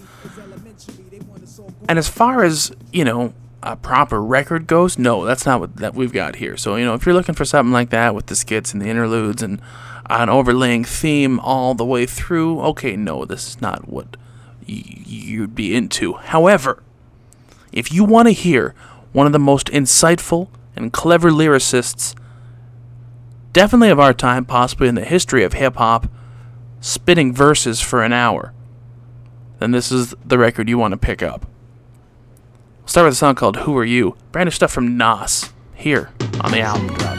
And 1.89 1.99
as 1.99 2.09
far 2.09 2.45
as, 2.45 2.73
you 2.93 3.05
know, 3.05 3.35
a 3.63 3.77
proper 3.77 4.23
record 4.23 4.67
goes, 4.67 4.99
no, 4.99 5.25
that's 5.25 5.45
not 5.45 5.61
what 5.61 5.77
that 5.77 5.95
we've 5.95 6.13
got 6.13 6.37
here. 6.37 6.57
So, 6.57 6.77
you 6.77 6.85
know, 6.85 6.95
if 6.95 7.05
you're 7.05 7.15
looking 7.15 7.35
for 7.35 7.45
something 7.45 7.73
like 7.73 7.91
that 7.91 8.15
with 8.15 8.27
the 8.27 8.37
skits 8.37 8.73
and 8.73 8.81
the 8.81 8.89
interludes 8.89 9.43
and 9.43 9.61
an 10.09 10.29
overlaying 10.29 10.85
theme 10.85 11.39
all 11.41 11.75
the 11.75 11.85
way 11.85 12.07
through, 12.07 12.61
okay, 12.61 12.97
no, 12.97 13.25
this 13.25 13.49
is 13.49 13.61
not 13.61 13.89
what 13.89 14.17
y- 14.67 14.83
you'd 14.85 15.55
be 15.55 15.75
into. 15.75 16.15
However, 16.15 16.83
if 17.73 17.93
you 17.93 18.05
want 18.05 18.29
to 18.29 18.33
hear 18.33 18.75
one 19.13 19.27
of 19.27 19.33
the 19.33 19.39
most 19.39 19.67
insightful 19.69 20.49
and 20.75 20.93
clever 20.93 21.31
lyricists, 21.31 22.15
definitely 23.53 23.91
of 23.91 24.01
our 24.01 24.15
time, 24.15 24.45
possibly 24.45 24.89
in 24.89 24.95
the 24.95 25.05
history 25.05 25.45
of 25.45 25.53
hip 25.53 25.77
hop, 25.77 26.09
spitting 26.81 27.33
verses 27.33 27.81
for 27.81 28.03
an 28.03 28.13
hour, 28.13 28.53
then 29.59 29.71
this 29.71 29.93
is 29.93 30.15
the 30.25 30.39
record 30.39 30.69
you 30.69 30.79
want 30.79 30.93
to 30.93 30.99
pick 30.99 31.23
up. 31.23 31.47
We'll 32.81 32.89
start 32.89 33.05
with 33.05 33.13
a 33.13 33.17
song 33.17 33.35
called 33.35 33.59
Who 33.59 33.77
Are 33.77 33.85
You? 33.85 34.17
Brand 34.33 34.47
new 34.47 34.51
stuff 34.51 34.73
from 34.73 34.97
Nas 34.97 35.53
here 35.75 36.11
on 36.41 36.51
the 36.53 36.61
album 36.61 36.89
drop. 36.89 37.19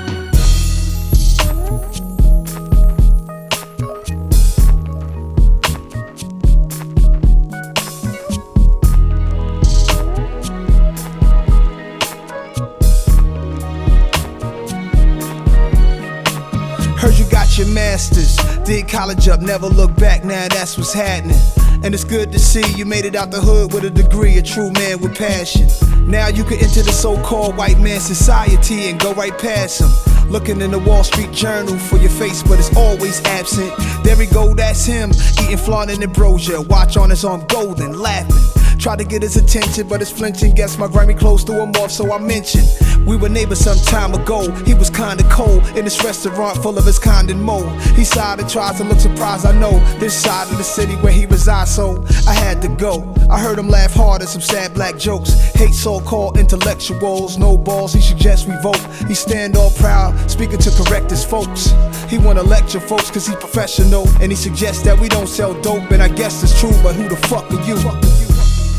Heard 16.98 17.18
you 17.18 17.30
got 17.32 17.58
your 17.58 17.68
masters, 17.68 18.31
did 18.72 18.88
college 18.88 19.28
up, 19.28 19.42
never 19.42 19.68
look 19.68 19.94
back. 19.98 20.24
Now 20.24 20.48
that's 20.48 20.78
what's 20.78 20.94
happening. 20.94 21.36
And 21.84 21.94
it's 21.94 22.06
good 22.06 22.32
to 22.32 22.40
see 22.40 22.64
you 22.78 22.86
made 22.86 23.04
it 23.04 23.16
out 23.16 23.30
the 23.30 23.42
hood 23.42 23.74
with 23.74 23.84
a 23.84 23.90
degree, 23.90 24.38
a 24.38 24.42
true 24.42 24.72
man 24.72 25.02
with 25.02 25.18
passion. 25.18 25.68
Now 26.10 26.28
you 26.30 26.46
can 26.46 26.54
enter 26.54 26.82
the 26.82 26.92
so-called 26.94 27.58
white 27.58 27.80
man 27.80 28.00
society 28.00 28.90
and 28.90 28.98
go 28.98 29.14
right 29.14 29.38
past 29.38 29.82
him. 29.82 30.30
Looking 30.30 30.62
in 30.62 30.72
the 30.72 30.80
Wall 30.80 31.04
Street 31.04 31.34
Journal 31.34 31.78
for 31.78 31.98
your 31.98 32.12
face, 32.12 32.44
but 32.44 32.60
it's 32.60 32.74
always 32.78 33.22
absent. 33.26 33.74
There 34.06 34.16
we 34.16 34.26
go, 34.28 34.54
that's 34.54 34.86
him, 34.86 35.12
eating 35.44 35.58
flaunting 35.58 36.02
ambrosia. 36.02 36.62
Watch 36.62 36.96
on 36.96 37.10
his 37.10 37.26
arm 37.26 37.46
golden, 37.48 38.00
laughing. 38.00 38.62
Tried 38.80 39.00
to 39.00 39.06
get 39.06 39.22
his 39.22 39.36
attention, 39.36 39.88
but 39.88 40.02
it's 40.02 40.12
flinching. 40.12 40.56
Guess 40.56 40.78
my 40.78 40.88
Grammy 40.88 41.18
clothes 41.18 41.44
threw 41.44 41.62
him 41.62 41.72
off, 41.72 41.92
so 41.92 42.12
I 42.14 42.20
mentioned. 42.20 42.68
We 43.06 43.16
were 43.16 43.30
neighbors 43.30 43.60
some 43.60 43.78
time 43.78 44.14
ago. 44.14 44.50
He 44.66 44.74
was 44.74 44.90
kinda 44.90 45.24
cold 45.30 45.66
in 45.78 45.86
this 45.86 46.04
restaurant 46.04 46.58
full 46.64 46.78
of 46.78 46.86
his 46.86 46.98
kind 46.98 47.30
and 47.30 47.44
mold. 47.44 47.70
He 47.96 48.04
sighed 48.04 48.40
and 48.40 48.50
tries 48.62 48.78
to 48.78 48.84
look 48.84 49.00
surprised. 49.00 49.48
I 49.48 49.54
know 49.60 49.72
this 49.98 50.14
side 50.14 50.48
of 50.52 50.58
the 50.60 50.64
city 50.64 50.94
where 50.98 51.12
he 51.12 51.26
resides, 51.26 51.74
so 51.74 52.06
I 52.28 52.34
had 52.34 52.62
to 52.62 52.68
go. 52.68 53.12
I 53.28 53.40
heard 53.40 53.58
him 53.58 53.70
laugh 53.70 53.92
hard 53.92 54.22
at 54.22 54.30
some 54.30 54.42
sad 54.42 54.76
black 54.76 55.00
jokes. 55.00 55.32
Hate 55.56 55.74
so-called 55.74 56.38
intellectuals, 56.38 57.40
no 57.40 57.58
balls. 57.58 57.92
He 57.92 58.02
suggests 58.02 58.46
we 58.46 58.54
vote. 58.62 58.80
He 59.08 59.16
stand 59.16 59.58
all 59.58 59.72
proud, 59.72 60.14
speaking 60.30 60.60
to 60.60 60.70
correct 60.70 61.10
his 61.10 61.26
folks. 61.26 61.74
He 62.08 62.20
wanna 62.20 62.44
lecture 62.44 62.80
folks 62.80 63.10
cause 63.10 63.26
he 63.26 63.36
professional, 63.36 64.08
and 64.22 64.32
he 64.32 64.36
suggests 64.36 64.84
that 64.84 65.00
we 65.00 65.10
don't 65.10 65.28
sell 65.28 65.60
dope. 65.62 65.90
And 65.90 66.04
I 66.04 66.10
guess 66.10 66.44
it's 66.44 66.60
true, 66.60 66.76
but 66.84 66.94
who 66.94 67.10
the 67.10 67.18
fuck 67.30 67.50
are 67.52 67.64
you? 67.66 67.78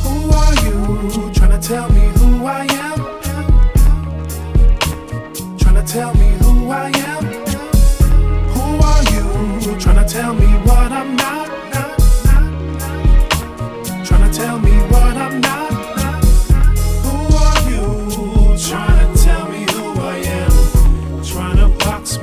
Who 0.06 0.30
are 0.30 0.54
you? 0.64 1.32
Trying 1.32 1.60
to 1.60 1.68
tell 1.68 1.90
me 1.90 2.04
who 2.20 2.46
I 2.46 2.66
am? 2.70 2.98
Trying 5.58 5.74
to 5.74 5.92
tell 5.92 6.14
me 6.14 6.21
trying 9.62 10.04
to 10.04 10.04
tell 10.12 10.34
me 10.34 10.46
what 10.66 10.90
I'm 10.90 11.14
not. 11.14 11.46
Trying 14.04 14.30
to 14.30 14.36
tell 14.36 14.58
me 14.58 14.72
what 14.90 15.16
I'm 15.16 15.40
not. 15.40 15.70
Trying 18.58 19.14
to 19.14 19.22
tell 19.22 19.48
me 19.48 19.64
who 19.72 20.00
I 20.00 20.16
am. 20.16 21.24
Trying 21.24 21.56
to 21.58 21.68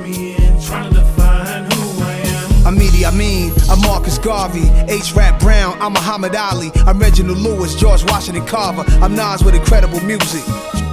me 0.00 0.36
in. 0.36 0.60
Trying 0.60 0.92
to 0.92 1.02
find 1.16 1.72
who 1.72 2.02
I 2.02 2.12
am. 2.12 2.66
I'm 2.66 2.78
mean, 3.16 3.52
I'm 3.70 3.80
Marcus 3.80 4.18
Garvey, 4.18 4.68
H. 4.88 5.14
Rap 5.14 5.40
Brown, 5.40 5.80
I'm 5.80 5.94
Muhammad 5.94 6.36
Ali, 6.36 6.70
I'm 6.86 6.98
Reginald 6.98 7.38
Lewis, 7.38 7.74
George 7.74 8.04
Washington 8.04 8.46
Carver, 8.46 8.84
I'm 9.02 9.14
Nas 9.14 9.42
with 9.42 9.54
incredible 9.54 10.00
music. 10.00 10.44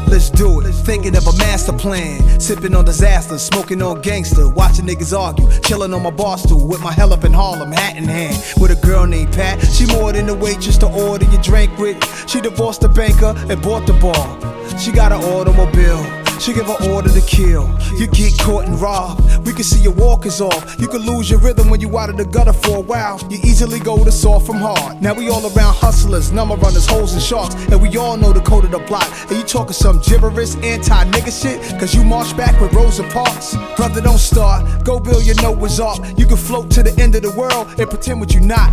Let's 0.08 0.30
do 0.30 0.62
it. 0.62 0.72
Thinking 0.72 1.16
of 1.16 1.28
a 1.28 1.38
master 1.38 1.74
plan. 1.74 2.40
Sipping 2.40 2.76
on 2.76 2.86
disaster, 2.86 3.38
smoking 3.38 3.82
on 3.82 4.02
gangster. 4.02 4.48
Watching 4.48 4.86
niggas 4.86 5.18
argue. 5.18 5.48
Chilling 5.62 5.94
on 5.94 6.02
my 6.04 6.12
bar 6.12 6.38
stool 6.38 6.66
with 6.68 6.82
my 6.82 6.92
hell 6.92 7.14
up 7.14 7.24
in 7.24 7.34
Harlem, 7.34 7.72
hat 7.72 7.98
in 7.98 8.06
hand. 8.06 8.42
With 8.60 8.72
a 8.72 8.88
girl 8.88 9.06
named 9.06 9.34
Pat. 9.34 9.60
She 9.68 9.86
more 9.86 10.14
than 10.14 10.30
a 10.30 10.34
waitress 10.34 10.78
to 10.80 10.88
order 10.88 11.26
your 11.26 11.42
drink 11.42 11.78
with. 11.78 11.98
She 12.30 12.42
divorced 12.42 12.82
the 12.82 12.90
banker 12.90 13.34
and 13.50 13.62
bought 13.62 13.86
the 13.86 13.94
bar. 13.94 14.80
She 14.80 14.92
got 14.92 15.12
an 15.12 15.22
automobile. 15.22 16.27
She 16.40 16.54
give 16.54 16.70
an 16.70 16.92
order 16.92 17.10
to 17.10 17.22
kill. 17.22 17.68
You 17.98 18.08
get 18.08 18.38
caught 18.40 18.66
and 18.66 18.80
robbed. 18.80 19.46
We 19.46 19.54
can 19.54 19.64
see 19.64 19.82
your 19.82 19.94
walk 19.94 20.26
is 20.26 20.40
off. 20.40 20.80
You 20.80 20.88
can 20.88 21.02
lose 21.02 21.30
your 21.30 21.40
rhythm 21.40 21.70
when 21.70 21.82
you 21.82 21.98
out 21.98 22.10
of 22.10 22.18
the 22.18 22.26
gutter 22.26 22.54
for 22.54 22.78
a 22.78 22.80
while. 22.80 23.20
You 23.30 23.40
easily 23.44 23.80
go 23.80 24.04
to 24.04 24.12
soft 24.12 24.46
from 24.46 24.58
hard. 24.58 25.02
Now 25.02 25.14
we 25.14 25.30
all 25.30 25.44
around 25.44 25.76
hustlers, 25.76 26.32
number 26.32 26.56
runners, 26.56 26.86
hoes 26.86 27.14
and 27.14 27.22
sharks. 27.22 27.56
And 27.72 27.82
we 27.82 27.96
all 27.98 28.18
know 28.18 28.34
the 28.34 28.42
code 28.42 28.66
of 28.66 28.72
the 28.72 28.80
block. 28.80 29.08
And 29.30 29.38
you 29.38 29.44
talking 29.44 29.74
some 29.74 30.00
gibberish, 30.02 30.56
anti 30.58 31.04
nigga 31.12 31.42
shit. 31.42 31.80
Cause 31.80 31.94
you 31.96 32.04
march 32.04 32.36
back 32.38 32.60
with 32.62 32.74
Rosa 32.74 33.04
Parks. 33.04 33.56
Brother, 33.76 34.02
don't 34.02 34.20
start. 34.20 34.86
Go 34.86 35.00
build 35.00 35.26
your 35.26 35.36
Noah's 35.42 35.80
Ark. 35.80 36.00
You 36.18 36.28
can 36.28 36.38
float 36.38 36.70
to 36.72 36.84
the 36.84 36.96
end 37.02 37.16
of 37.16 37.24
the 37.24 37.32
world 37.32 37.68
and 37.80 37.90
pretend 37.90 38.20
what 38.20 38.34
you 38.34 38.42
not. 38.42 38.72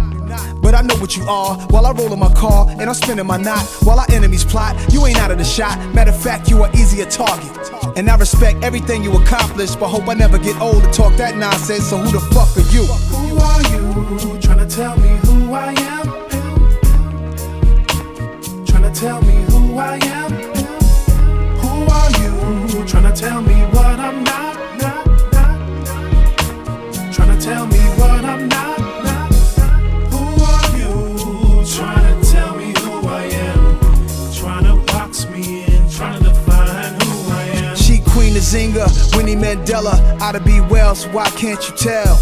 But 0.61 0.74
I 0.74 0.83
know 0.83 0.96
what 0.96 1.16
you 1.16 1.24
are 1.24 1.57
while 1.68 1.87
I 1.87 1.92
roll 1.92 2.12
in 2.12 2.18
my 2.18 2.33
car 2.33 2.66
and 2.70 2.83
I'm 2.83 2.94
spinning 2.94 3.27
my 3.27 3.37
knot 3.37 3.64
while 3.83 3.98
our 3.98 4.11
enemies 4.11 4.44
plot. 4.44 4.77
You 4.92 5.07
ain't 5.07 5.18
out 5.18 5.31
of 5.31 5.38
the 5.38 5.44
shot. 5.44 5.79
Matter 5.94 6.11
of 6.11 6.20
fact, 6.20 6.50
you 6.50 6.62
are 6.62 6.70
easier 6.74 7.05
target. 7.07 7.53
And 7.96 8.10
I 8.10 8.16
respect 8.16 8.64
everything 8.64 9.04
you 9.04 9.12
accomplish, 9.12 9.76
but 9.76 9.88
hope 9.88 10.08
I 10.08 10.14
never 10.14 10.38
get 10.38 10.60
old 10.60 10.82
to 10.82 10.90
talk 10.90 11.14
that 11.16 11.36
nonsense. 11.36 11.88
So 11.88 11.98
who 11.98 12.10
the 12.10 12.20
fuck 12.34 12.56
are 12.56 12.68
you? 12.74 12.84
Who 13.14 13.38
are 13.38 13.62
you? 13.72 14.40
Trying 14.40 14.58
to 14.58 14.66
tell 14.66 14.96
me 14.98 15.10
who 15.24 15.52
I 15.52 15.72
am? 15.92 16.06
Trying 18.66 18.92
to 18.92 19.00
tell 19.00 19.22
me 19.22 19.34
who 19.50 19.78
I 19.78 19.98
am? 20.02 20.32
Who 21.62 21.72
are 21.98 22.10
you? 22.20 22.84
Trying 22.86 23.12
to 23.12 23.20
tell 23.20 23.40
me 23.42 23.54
what 23.74 24.00
I'm 24.00 24.24
not, 24.24 24.56
not. 24.80 24.93
Nzinga, 38.44 39.16
Winnie 39.16 39.37
Mandela, 39.37 39.94
oughta 40.20 40.38
be 40.38 40.61
well, 40.61 40.94
so 40.94 41.09
why 41.09 41.30
can't 41.30 41.66
you 41.66 41.74
tell? 41.76 42.14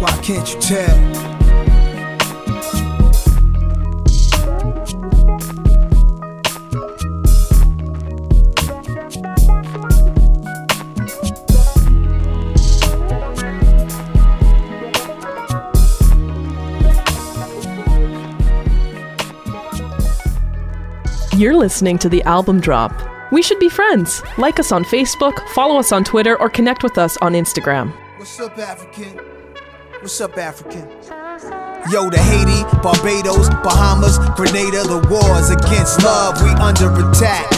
Why 0.00 0.10
can't 0.22 0.52
you 0.52 0.60
tell? 0.60 0.98
You're 21.38 21.54
listening 21.54 21.98
to 21.98 22.08
the 22.08 22.20
album 22.24 22.58
drop. 22.58 23.13
We 23.34 23.42
should 23.42 23.58
be 23.58 23.68
friends. 23.68 24.22
Like 24.38 24.60
us 24.60 24.70
on 24.70 24.84
Facebook, 24.84 25.48
follow 25.48 25.76
us 25.76 25.90
on 25.90 26.04
Twitter, 26.04 26.38
or 26.40 26.48
connect 26.48 26.84
with 26.84 26.96
us 26.98 27.16
on 27.16 27.32
Instagram. 27.32 27.92
What's 28.16 28.38
up, 28.38 28.56
African? 28.58 29.18
What's 29.98 30.20
up, 30.20 30.38
African? 30.38 30.88
Yo, 31.90 32.10
to 32.10 32.16
Haiti, 32.16 32.62
Barbados, 32.80 33.48
Bahamas, 33.66 34.18
Grenada, 34.36 34.84
the 34.84 35.04
wars 35.10 35.50
against 35.50 36.00
love, 36.04 36.40
we 36.44 36.50
under 36.62 36.94
attack. 37.10 37.50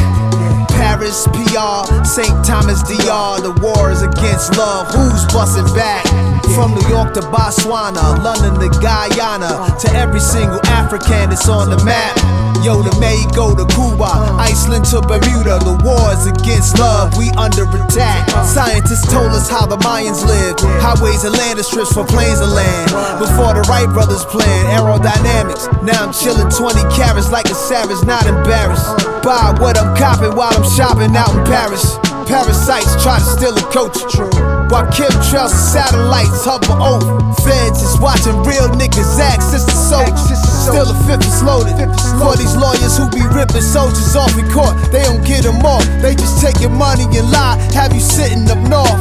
Paris, 0.70 1.28
PR, 1.28 1.84
St. 2.06 2.42
Thomas, 2.42 2.82
DR, 2.82 3.42
the 3.42 3.52
war 3.60 3.90
is 3.90 4.00
against 4.00 4.56
love, 4.56 4.88
who's 4.94 5.26
busting 5.30 5.74
back? 5.74 6.35
From 6.54 6.72
New 6.74 6.88
York 6.88 7.14
to 7.14 7.20
Botswana, 7.20 8.22
London 8.22 8.54
to 8.60 8.68
Guyana, 8.80 9.76
to 9.80 9.88
every 9.92 10.20
single 10.20 10.60
African 10.66 11.30
that's 11.30 11.48
on 11.48 11.70
the 11.70 11.82
map. 11.84 12.16
Yo, 12.64 12.82
to 12.82 12.90
Mexico 12.98 13.54
to 13.54 13.66
Cuba, 13.74 14.08
Iceland 14.40 14.84
to 14.90 15.00
Bermuda, 15.00 15.60
the 15.62 15.76
war 15.84 16.12
is 16.16 16.26
against 16.26 16.78
love, 16.78 17.16
we 17.16 17.30
under 17.36 17.68
attack. 17.68 18.26
Scientists 18.42 19.06
told 19.12 19.30
us 19.36 19.48
how 19.48 19.66
the 19.66 19.76
Mayans 19.84 20.24
lived, 20.24 20.60
highways 20.80 21.24
and 21.24 21.36
land 21.36 21.60
strips 21.60 21.92
for 21.92 22.04
planes 22.04 22.40
and 22.40 22.50
land. 22.52 22.90
Before 23.20 23.52
the 23.52 23.62
Wright 23.68 23.88
brothers 23.92 24.24
planned 24.24 24.68
aerodynamics, 24.72 25.68
now 25.84 26.08
I'm 26.08 26.12
chilling 26.12 26.48
20 26.48 26.80
carats 26.96 27.30
like 27.30 27.46
a 27.46 27.54
savage, 27.54 28.02
not 28.06 28.26
embarrassed. 28.26 28.96
Buy 29.22 29.54
what 29.60 29.76
I'm 29.78 29.94
copping 29.94 30.34
while 30.34 30.50
I'm 30.50 30.66
shopping 30.74 31.14
out 31.14 31.30
in 31.36 31.44
Paris. 31.44 31.98
Parasites 32.26 32.96
try 33.02 33.18
to 33.18 33.28
steal 33.36 33.54
a 33.54 33.66
coach. 33.70 34.55
While 34.68 34.86
chemtrails 34.90 35.54
and 35.54 35.66
satellites 35.72 36.44
hover 36.44 36.74
over. 36.74 37.22
Feds 37.46 37.82
is 37.82 38.00
watching 38.00 38.36
real 38.42 38.66
niggas 38.74 39.18
act 39.20 39.42
sister 39.42 39.70
soldiers. 39.70 40.42
Still 40.66 40.90
a 40.90 40.96
fifth 41.06 41.22
is 41.22 41.42
loaded. 41.42 41.76
For 42.18 42.34
these 42.34 42.56
lawyers 42.56 42.98
who 42.98 43.08
be 43.10 43.22
ripping 43.30 43.62
soldiers 43.62 44.16
off 44.16 44.36
in 44.36 44.50
court, 44.50 44.74
they 44.90 45.04
don't 45.04 45.24
get 45.24 45.44
them 45.44 45.64
off. 45.64 45.86
They 46.02 46.14
just 46.14 46.42
take 46.42 46.60
your 46.60 46.74
money 46.74 47.04
and 47.04 47.30
lie, 47.30 47.56
have 47.74 47.94
you 47.94 48.00
sitting 48.00 48.50
up 48.50 48.58
north. 48.66 48.98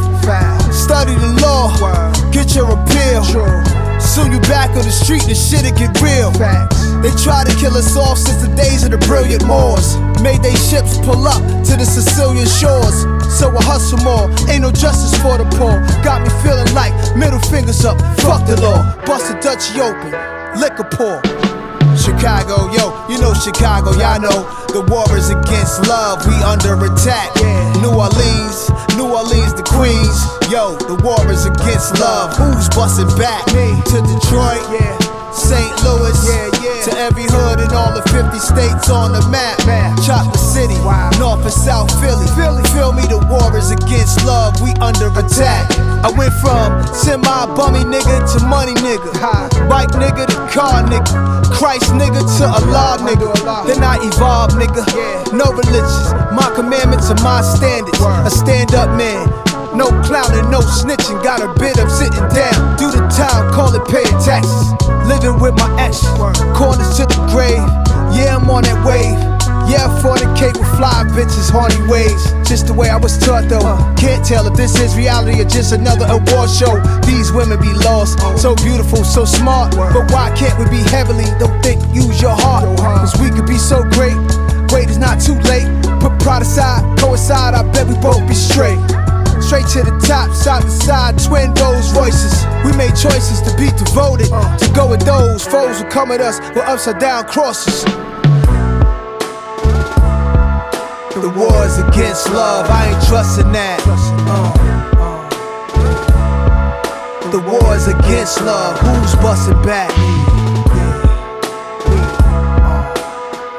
Study 0.74 1.16
the 1.16 1.34
law, 1.42 1.74
get 2.32 2.54
your 2.54 2.70
appeal. 2.70 3.95
Soon 4.06 4.32
you 4.32 4.40
back 4.42 4.70
on 4.78 4.86
the 4.86 4.92
street, 4.92 5.24
the 5.24 5.36
shit'll 5.36 5.76
get 5.76 5.92
real. 6.00 6.32
They 7.02 7.12
try 7.22 7.44
to 7.44 7.54
kill 7.60 7.76
us 7.76 7.98
off 7.98 8.18
since 8.18 8.42
the 8.42 8.54
days 8.56 8.84
of 8.84 8.92
the 8.92 8.98
brilliant 9.10 9.46
Moors. 9.46 9.98
Made 10.22 10.42
they 10.42 10.56
ships 10.56 10.98
pull 11.00 11.28
up 11.28 11.42
to 11.66 11.76
the 11.76 11.86
Sicilian 11.86 12.48
shores. 12.48 13.04
So 13.28 13.50
I 13.50 13.64
hustle 13.64 14.00
more, 14.06 14.30
ain't 14.50 14.62
no 14.62 14.72
justice 14.72 15.16
for 15.22 15.38
the 15.38 15.46
poor. 15.58 15.82
Got 16.04 16.22
me 16.24 16.30
feeling 16.46 16.72
like 16.74 16.94
middle 17.18 17.40
fingers 17.40 17.84
up, 17.84 18.00
fuck 18.22 18.48
the 18.48 18.56
law. 18.62 18.96
Bust 19.06 19.28
the 19.28 19.36
Dutchie 19.42 19.82
open, 19.84 20.14
liquor 20.62 20.88
pour. 20.90 21.55
Chicago, 22.06 22.70
yo, 22.70 22.94
you 23.10 23.18
know 23.18 23.34
Chicago, 23.34 23.90
y'all 23.98 24.22
know 24.22 24.46
the 24.70 24.86
war 24.94 25.10
is 25.18 25.32
against 25.32 25.88
love, 25.90 26.22
we 26.28 26.38
under 26.46 26.78
attack. 26.78 27.34
New 27.82 27.90
Orleans, 27.90 28.70
New 28.94 29.10
Orleans, 29.10 29.58
the 29.58 29.66
Queens, 29.66 30.22
yo, 30.54 30.78
the 30.86 31.02
war 31.02 31.18
is 31.34 31.48
against 31.48 31.98
love. 31.98 32.38
Who's 32.38 32.70
busting 32.70 33.10
back? 33.18 33.42
Me 33.58 33.82
To 33.90 34.06
Detroit, 34.06 34.62
St. 35.34 35.74
Louis, 35.82 36.65
to 36.86 36.94
every 37.02 37.26
hood 37.26 37.58
in 37.58 37.74
all 37.74 37.90
the 37.98 38.06
50 38.14 38.38
states 38.38 38.94
on 38.94 39.10
the 39.12 39.22
map. 39.34 39.58
Chocolate 40.06 40.38
City, 40.38 40.78
North 41.18 41.42
and 41.42 41.52
South 41.52 41.90
Philly. 41.98 42.30
Feel 42.38 42.94
me, 42.94 43.02
the 43.10 43.18
war 43.26 43.50
is 43.58 43.72
against 43.74 44.22
love, 44.24 44.54
we 44.62 44.70
under 44.78 45.10
attack. 45.18 45.66
I 46.06 46.14
went 46.14 46.34
from 46.46 46.86
semi 46.94 47.26
bummy 47.58 47.82
nigga 47.82 48.22
to 48.38 48.46
money 48.46 48.78
nigga, 48.86 49.10
bike 49.68 49.98
nigga 49.98 50.30
to 50.30 50.38
car 50.54 50.86
nigga, 50.86 51.42
Christ 51.50 51.90
nigga 51.98 52.22
to 52.22 52.46
Allah 52.46 53.02
nigga. 53.02 53.34
Then 53.66 53.82
I 53.82 53.98
evolved 54.06 54.54
nigga, 54.54 54.86
no 55.34 55.50
religions, 55.58 56.14
my 56.38 56.52
commandments 56.54 57.10
are 57.10 57.22
my 57.26 57.42
standards. 57.42 57.98
A 57.98 58.30
stand 58.30 58.76
up 58.76 58.94
man. 58.96 59.55
No 59.76 59.92
clowning, 60.08 60.50
no 60.50 60.64
snitching. 60.64 61.22
Got 61.22 61.44
a 61.44 61.52
bit 61.60 61.78
of 61.84 61.92
sitting 61.92 62.24
down. 62.32 62.80
Do 62.80 62.88
the 62.96 63.04
time, 63.12 63.52
call 63.52 63.76
it 63.76 63.84
paying 63.92 64.08
taxes. 64.24 64.72
Living 65.04 65.36
with 65.44 65.54
my 65.60 65.68
ex, 65.84 66.00
corners 66.56 66.96
to 66.96 67.04
the 67.04 67.20
grave. 67.28 67.60
Yeah, 68.16 68.40
I'm 68.40 68.50
on 68.50 68.64
that 68.64 68.80
wave. 68.88 69.20
Yeah, 69.68 69.92
fornicate 70.00 70.56
with 70.56 70.72
fly 70.80 71.04
bitches, 71.12 71.52
horny 71.52 71.76
ways. 71.92 72.24
Just 72.48 72.68
the 72.68 72.74
way 72.74 72.88
I 72.88 72.96
was 72.96 73.18
taught 73.18 73.50
though. 73.50 73.68
Can't 74.00 74.24
tell 74.24 74.48
if 74.48 74.56
this 74.56 74.80
is 74.80 74.96
reality 74.96 75.42
or 75.42 75.46
just 75.46 75.74
another 75.74 76.08
award 76.08 76.50
show. 76.50 76.80
These 77.04 77.34
women 77.34 77.60
be 77.60 77.74
lost, 77.84 78.16
so 78.40 78.56
beautiful, 78.56 79.04
so 79.04 79.26
smart. 79.26 79.76
But 79.76 80.08
why 80.08 80.32
can't 80.40 80.56
we 80.58 80.72
be 80.72 80.88
heavenly? 80.88 81.28
Don't 81.36 81.60
think, 81.60 81.84
use 81.94 82.22
your 82.22 82.38
heart. 82.38 82.64
Cause 82.80 83.20
we 83.20 83.28
could 83.28 83.48
be 83.48 83.58
so 83.58 83.84
great. 83.92 84.16
Wait, 84.72 84.88
it's 84.88 85.04
not 85.04 85.20
too 85.20 85.36
late. 85.52 85.68
Put 86.00 86.16
pride 86.24 86.44
aside, 86.44 86.80
coincide, 86.98 87.54
I 87.54 87.68
bet 87.76 87.88
we 87.88 87.96
both 88.00 88.24
be 88.26 88.36
straight. 88.36 88.80
Straight 89.42 89.68
to 89.74 89.84
the 89.84 89.98
top, 90.06 90.32
side 90.32 90.64
to 90.64 90.70
side, 90.70 91.20
twin 91.20 91.54
Rolls 91.56 91.94
Royces. 91.94 92.46
We 92.64 92.72
made 92.78 92.96
choices 92.96 93.42
to 93.42 93.56
be 93.58 93.68
devoted, 93.78 94.32
uh. 94.32 94.58
to 94.58 94.74
go 94.74 94.88
with 94.88 95.02
those 95.02 95.46
foes 95.46 95.82
who 95.82 95.86
come 95.90 96.12
at 96.12 96.22
us 96.22 96.40
with 96.56 96.66
upside 96.66 97.00
down 97.00 97.26
crosses. 97.26 97.84
The 101.16 101.30
war 101.30 101.66
is 101.66 101.78
against 101.80 102.30
love, 102.32 102.68
I 102.70 102.90
ain't 102.92 103.04
trusting 103.08 103.52
that. 103.52 103.80
Uh, 103.88 103.96
uh. 105.00 105.26
The 107.32 107.40
war 107.40 107.76
is 107.76 107.88
against 107.88 108.42
love, 108.42 108.78
who's 108.80 109.16
busting 109.16 109.62
back? 109.64 109.90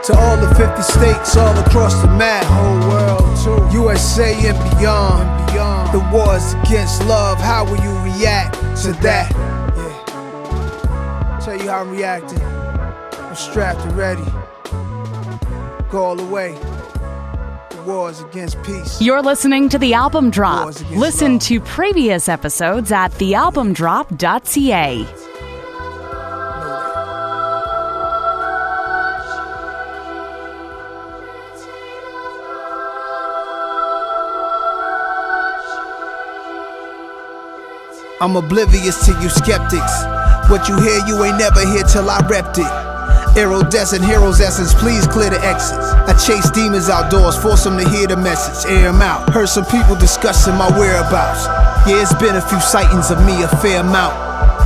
To 0.06 0.14
all 0.16 0.36
the 0.36 0.54
50 0.54 0.82
states 0.82 1.36
all 1.36 1.58
across 1.58 2.00
the 2.00 2.08
map, 2.08 2.44
whole 2.44 2.78
world 2.88 3.36
too. 3.42 3.58
USA 3.76 4.32
and 4.48 4.78
beyond. 4.78 5.45
The 5.92 6.00
war's 6.12 6.52
against 6.54 7.04
love, 7.06 7.38
how 7.38 7.64
will 7.64 7.78
you 7.82 7.92
react? 8.14 8.56
to 8.82 8.92
that. 9.02 9.32
Yeah. 9.76 11.38
Tell 11.42 11.56
you 11.56 11.68
how 11.70 11.80
I'm 11.80 11.90
reacting. 11.90 12.40
I'm 12.42 13.34
strapped 13.34 13.80
and 13.80 13.96
ready. 13.96 14.22
Go 15.90 16.04
all 16.04 16.16
the 16.16 16.26
way. 16.26 16.52
The 17.70 17.82
wars 17.86 18.20
against 18.20 18.62
peace. 18.62 19.00
You're 19.00 19.22
listening 19.22 19.68
to 19.70 19.78
the 19.78 19.94
album 19.94 20.30
drop. 20.30 20.74
Listen 20.90 21.32
love. 21.34 21.42
to 21.42 21.60
previous 21.60 22.28
episodes 22.28 22.92
at 22.92 23.12
thealbumdrop.ca. 23.12 25.06
I'm 38.18 38.34
oblivious 38.34 39.04
to 39.04 39.12
you 39.20 39.28
skeptics. 39.28 39.92
What 40.48 40.68
you 40.68 40.80
hear, 40.80 41.04
you 41.06 41.22
ain't 41.22 41.36
never 41.36 41.60
hear 41.60 41.82
till 41.84 42.08
I 42.08 42.24
repped 42.24 42.56
it. 42.56 42.72
Iridescent 43.36 44.02
heroes 44.02 44.40
essence, 44.40 44.72
please 44.72 45.06
clear 45.06 45.28
the 45.28 45.40
exits. 45.44 45.92
I 46.08 46.16
chase 46.16 46.48
demons 46.50 46.88
outdoors, 46.88 47.36
force 47.36 47.64
them 47.64 47.76
to 47.76 47.86
hear 47.86 48.06
the 48.06 48.16
message, 48.16 48.72
air 48.72 48.90
them 48.90 49.02
out. 49.02 49.28
Heard 49.28 49.50
some 49.50 49.66
people 49.66 49.96
discussing 49.96 50.54
my 50.54 50.70
whereabouts. 50.78 51.44
Yeah, 51.84 52.00
it's 52.00 52.14
been 52.14 52.36
a 52.36 52.40
few 52.40 52.58
sightings 52.60 53.10
of 53.10 53.20
me, 53.26 53.42
a 53.42 53.48
fair 53.60 53.82
amount. 53.82 54.16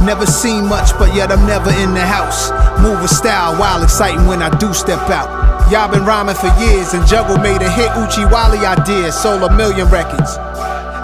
Never 0.07 0.27
seen 0.27 0.69
much, 0.69 0.97
but 0.97 1.13
yet 1.13 1.33
I'm 1.33 1.45
never 1.45 1.71
in 1.83 1.93
the 1.93 2.07
house. 2.07 2.55
Move 2.79 3.03
with 3.03 3.11
style, 3.11 3.59
wild 3.59 3.83
exciting 3.83 4.27
when 4.29 4.43
I 4.43 4.57
do 4.59 4.73
step 4.73 5.11
out. 5.11 5.27
Y'all 5.73 5.91
been 5.91 6.07
rhyming 6.07 6.37
for 6.37 6.55
years, 6.63 6.95
and 6.95 7.05
Juggle 7.07 7.39
made 7.39 7.63
a 7.63 7.71
hit 7.71 7.91
Uchi 7.99 8.25
Wally 8.31 8.63
idea, 8.63 9.11
sold 9.11 9.43
a 9.43 9.51
million 9.57 9.91
records. 9.91 10.39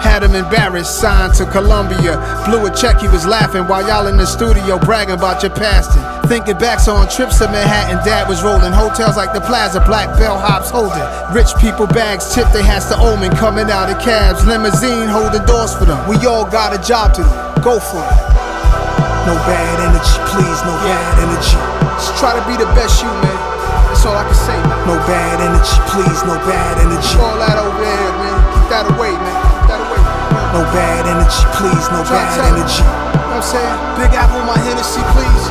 Had 0.07 0.23
him 0.23 0.39
embarrassed, 0.39 1.03
signed 1.03 1.35
to 1.35 1.45
Columbia. 1.45 2.15
Blew 2.47 2.65
a 2.65 2.71
check, 2.71 3.03
he 3.03 3.11
was 3.11 3.27
laughing 3.27 3.67
while 3.67 3.83
y'all 3.83 4.07
in 4.07 4.15
the 4.15 4.25
studio 4.25 4.79
bragging 4.79 5.19
about 5.19 5.43
your 5.43 5.51
pasting. 5.51 6.01
Thinking 6.31 6.57
back 6.57 6.79
so 6.79 6.95
on 6.95 7.11
trips 7.11 7.43
to 7.43 7.45
Manhattan, 7.51 7.99
dad 8.07 8.23
was 8.25 8.41
rolling. 8.41 8.71
Hotels 8.71 9.19
like 9.19 9.35
the 9.35 9.43
Plaza, 9.43 9.83
black 9.83 10.07
bellhops 10.15 10.71
holding. 10.71 11.03
Rich 11.35 11.59
people 11.59 11.85
bags 11.91 12.33
tipped, 12.33 12.55
they 12.55 12.63
has 12.63 12.87
to 12.87 12.95
omen. 12.97 13.35
Coming 13.35 13.67
out 13.69 13.91
of 13.91 13.99
cabs, 13.99 14.47
limousine 14.47 15.11
holding 15.11 15.43
doors 15.43 15.75
for 15.75 15.83
them. 15.83 15.99
We 16.07 16.15
all 16.25 16.47
got 16.47 16.71
a 16.71 16.79
job 16.79 17.13
to 17.19 17.21
do, 17.21 17.37
go 17.61 17.75
for 17.77 17.99
it. 17.99 18.19
No 19.27 19.35
bad 19.43 19.75
energy, 19.91 20.17
please, 20.31 20.59
no 20.63 20.73
bad 20.87 21.13
energy. 21.19 21.59
Just 21.99 22.15
try 22.15 22.31
to 22.31 22.43
be 22.47 22.55
the 22.55 22.71
best 22.79 23.03
you, 23.03 23.11
man. 23.11 23.39
That's 23.91 24.07
all 24.07 24.15
I 24.15 24.23
can 24.23 24.39
say, 24.39 24.55
man. 24.55 24.87
No 24.87 24.95
bad 25.03 25.43
energy, 25.43 25.77
please, 25.91 26.23
no 26.23 26.39
bad 26.47 26.79
energy. 26.79 27.11
All 27.19 27.35
that 27.43 27.59
over 27.59 27.75
there, 27.75 28.11
man. 28.23 28.39
Keep 28.55 28.67
that 28.71 28.87
away, 28.87 29.11
man. 29.19 29.26
Keep 30.47 30.55
that 30.55 30.63
away. 30.63 30.63
No 30.63 30.63
bad 30.71 31.03
energy, 31.07 31.43
please, 31.59 31.85
no 31.91 31.99
Try 32.07 32.23
bad 32.23 32.39
energy. 32.55 32.83
You 32.83 32.87
know 32.87 33.43
what 33.43 33.43
I'm 33.43 33.43
saying? 33.43 33.77
Big 33.99 34.11
Apple, 34.15 34.43
my 34.47 34.57
Hennessy, 34.63 35.03
please. 35.11 35.45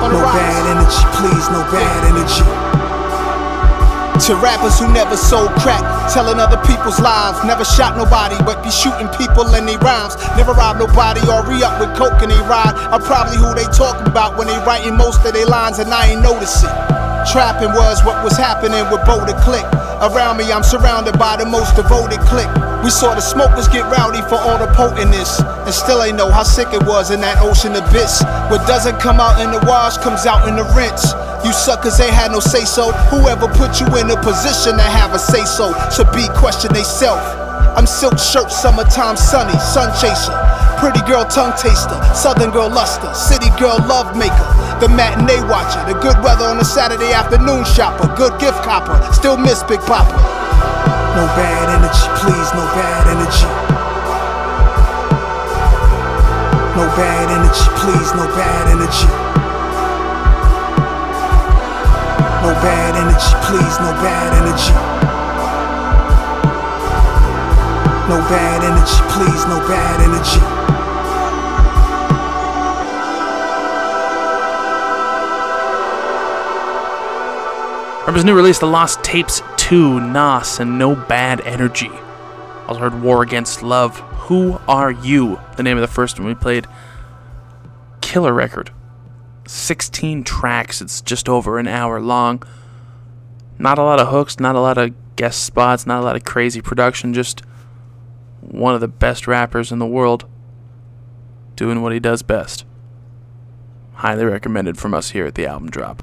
On 0.00 0.10
No 0.12 0.20
rocks. 0.24 0.36
bad 0.36 0.64
energy, 0.72 1.02
please, 1.20 1.46
no 1.52 1.60
bad 1.68 2.00
energy. 2.08 2.46
To 4.28 4.36
rappers 4.36 4.78
who 4.78 4.86
never 4.92 5.16
sold 5.16 5.50
crack, 5.64 5.80
telling 6.12 6.38
other 6.38 6.60
people's 6.68 7.00
lives. 7.00 7.42
Never 7.44 7.64
shot 7.64 7.96
nobody, 7.96 8.36
but 8.44 8.62
be 8.62 8.70
shooting 8.70 9.08
people 9.16 9.48
in 9.56 9.64
their 9.64 9.78
rhymes. 9.80 10.16
Never 10.36 10.52
robbed 10.52 10.78
nobody 10.78 11.20
or 11.28 11.44
re 11.48 11.62
up 11.64 11.80
with 11.80 11.96
coke 11.96 12.22
in 12.22 12.28
they 12.28 12.38
ride. 12.44 12.76
I'm 12.92 13.00
probably 13.02 13.38
who 13.38 13.54
they 13.54 13.64
talking 13.72 14.06
about 14.06 14.36
when 14.36 14.46
they 14.46 14.58
writing 14.68 14.96
most 14.96 15.24
of 15.24 15.32
their 15.32 15.46
lines 15.46 15.78
and 15.78 15.92
I 15.92 16.12
ain't 16.12 16.22
notice 16.22 16.62
it. 16.62 16.72
Trapping 17.32 17.72
was 17.72 18.04
what 18.04 18.22
was 18.24 18.36
happening 18.36 18.84
with 18.92 19.04
Boulder 19.06 19.36
Click. 19.40 19.64
Around 20.04 20.36
me, 20.36 20.52
I'm 20.52 20.62
surrounded 20.64 21.18
by 21.18 21.36
the 21.36 21.46
most 21.46 21.74
devoted 21.76 22.20
clique. 22.28 22.48
We 22.82 22.88
saw 22.88 23.14
the 23.14 23.20
smokers 23.20 23.68
get 23.68 23.84
rowdy 23.92 24.24
for 24.24 24.40
all 24.40 24.56
the 24.56 24.72
potentness, 24.72 25.36
and 25.66 25.74
still 25.74 26.02
ain't 26.02 26.16
know 26.16 26.30
how 26.32 26.42
sick 26.42 26.72
it 26.72 26.80
was 26.88 27.10
in 27.10 27.20
that 27.20 27.36
ocean 27.44 27.76
abyss. 27.76 28.24
What 28.48 28.66
doesn't 28.66 28.98
come 28.98 29.20
out 29.20 29.36
in 29.36 29.52
the 29.52 29.60
wash 29.68 29.98
comes 29.98 30.24
out 30.24 30.48
in 30.48 30.56
the 30.56 30.64
rinse. 30.72 31.12
You 31.44 31.52
suckers 31.52 32.00
ain't 32.00 32.16
had 32.16 32.32
no 32.32 32.40
say 32.40 32.64
so. 32.64 32.92
Whoever 33.12 33.48
put 33.52 33.80
you 33.80 33.86
in 34.00 34.08
a 34.08 34.16
position 34.16 34.80
to 34.80 34.86
have 34.96 35.12
a 35.12 35.18
say 35.18 35.44
so 35.44 35.76
should 35.92 36.08
be 36.16 36.24
question 36.40 36.72
they 36.72 36.82
self. 36.82 37.20
I'm 37.76 37.86
silk 37.86 38.18
shirt, 38.18 38.50
summertime 38.50 39.16
sunny, 39.16 39.56
sun 39.60 39.92
chaser. 40.00 40.32
Pretty 40.80 41.04
girl 41.04 41.28
tongue 41.28 41.52
taster, 41.60 42.00
southern 42.16 42.50
girl 42.50 42.72
luster, 42.72 43.12
city 43.12 43.52
girl 43.60 43.76
love 43.84 44.16
maker. 44.16 44.48
The 44.80 44.88
matinee 44.88 45.44
watcher, 45.52 45.84
the 45.84 46.00
good 46.00 46.16
weather 46.24 46.48
on 46.48 46.56
a 46.56 46.64
Saturday 46.64 47.12
afternoon 47.12 47.64
shopper, 47.64 48.08
good 48.16 48.40
gift 48.40 48.64
copper, 48.64 48.96
still 49.12 49.36
miss 49.36 49.62
Big 49.64 49.80
Papa. 49.80 50.99
No 51.16 51.26
bad 51.36 51.68
energy, 51.74 52.06
please, 52.22 52.50
no 52.54 52.64
bad 52.70 53.06
energy. 53.10 53.50
No 56.76 56.86
bad 56.96 57.28
energy, 57.30 57.66
please, 57.76 58.14
no 58.14 58.26
bad 58.36 58.68
energy. 58.68 59.10
No 62.42 62.54
bad 62.62 62.96
energy, 62.96 63.34
please, 63.44 63.78
no 63.80 63.92
bad 64.00 64.32
energy. 64.38 64.72
No 68.08 68.18
bad 68.30 68.64
energy, 68.64 69.02
please, 69.12 69.46
no 69.46 69.58
bad 69.68 70.00
energy. 70.00 70.40
From 78.04 78.14
his 78.14 78.24
new 78.24 78.34
release, 78.34 78.58
The 78.58 78.66
Lost 78.66 79.02
Tapes 79.04 79.42
2, 79.70 80.00
Nas, 80.00 80.58
and 80.58 80.80
No 80.80 80.96
Bad 80.96 81.40
Energy. 81.42 81.92
Also 82.66 82.80
heard 82.80 83.02
War 83.02 83.22
Against 83.22 83.62
Love, 83.62 84.00
Who 84.00 84.58
Are 84.66 84.90
You? 84.90 85.38
The 85.56 85.62
name 85.62 85.76
of 85.76 85.80
the 85.80 85.86
first 85.86 86.18
one 86.18 86.26
we 86.26 86.34
played. 86.34 86.66
Killer 88.00 88.32
record. 88.32 88.72
16 89.46 90.24
tracks, 90.24 90.80
it's 90.80 91.00
just 91.00 91.28
over 91.28 91.56
an 91.56 91.68
hour 91.68 92.00
long. 92.00 92.42
Not 93.60 93.78
a 93.78 93.84
lot 93.84 94.00
of 94.00 94.08
hooks, 94.08 94.40
not 94.40 94.56
a 94.56 94.60
lot 94.60 94.76
of 94.76 94.92
guest 95.14 95.44
spots, 95.44 95.86
not 95.86 96.00
a 96.00 96.04
lot 96.04 96.16
of 96.16 96.24
crazy 96.24 96.60
production, 96.60 97.14
just 97.14 97.42
one 98.40 98.74
of 98.74 98.80
the 98.80 98.88
best 98.88 99.28
rappers 99.28 99.70
in 99.70 99.78
the 99.78 99.86
world 99.86 100.28
doing 101.54 101.80
what 101.80 101.92
he 101.92 102.00
does 102.00 102.22
best. 102.22 102.64
Highly 103.92 104.24
recommended 104.24 104.78
from 104.78 104.94
us 104.94 105.10
here 105.10 105.26
at 105.26 105.36
the 105.36 105.46
Album 105.46 105.70
Drop. 105.70 106.02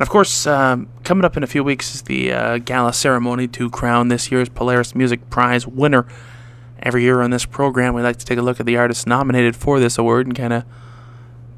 And 0.00 0.06
of 0.06 0.08
course, 0.08 0.46
um, 0.46 0.88
coming 1.04 1.26
up 1.26 1.36
in 1.36 1.42
a 1.42 1.46
few 1.46 1.62
weeks 1.62 1.94
is 1.94 2.00
the 2.00 2.32
uh, 2.32 2.56
gala 2.56 2.94
ceremony 2.94 3.46
to 3.48 3.68
crown 3.68 4.08
this 4.08 4.32
year's 4.32 4.48
Polaris 4.48 4.94
Music 4.94 5.28
Prize 5.28 5.66
winner. 5.66 6.06
Every 6.82 7.02
year 7.02 7.20
on 7.20 7.28
this 7.28 7.44
program, 7.44 7.92
we 7.92 8.00
like 8.00 8.16
to 8.16 8.24
take 8.24 8.38
a 8.38 8.42
look 8.42 8.58
at 8.60 8.64
the 8.64 8.78
artists 8.78 9.06
nominated 9.06 9.56
for 9.56 9.78
this 9.78 9.98
award 9.98 10.26
and 10.26 10.34
kind 10.34 10.54
of 10.54 10.64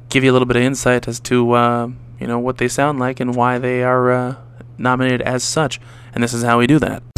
give 0.09 0.25
you 0.25 0.31
a 0.31 0.33
little 0.33 0.45
bit 0.45 0.57
of 0.57 0.61
insight 0.61 1.07
as 1.07 1.21
to 1.21 1.53
uh, 1.53 1.87
you 2.19 2.27
know 2.27 2.37
what 2.37 2.57
they 2.57 2.67
sound 2.67 2.99
like 2.99 3.21
and 3.21 3.33
why 3.33 3.59
they 3.59 3.81
are 3.81 4.11
uh, 4.11 4.35
nominated 4.77 5.21
as 5.21 5.41
such. 5.41 5.79
And 6.13 6.21
this 6.21 6.33
is 6.33 6.43
how 6.43 6.59
we 6.59 6.67
do 6.67 6.79
that. 6.79 7.12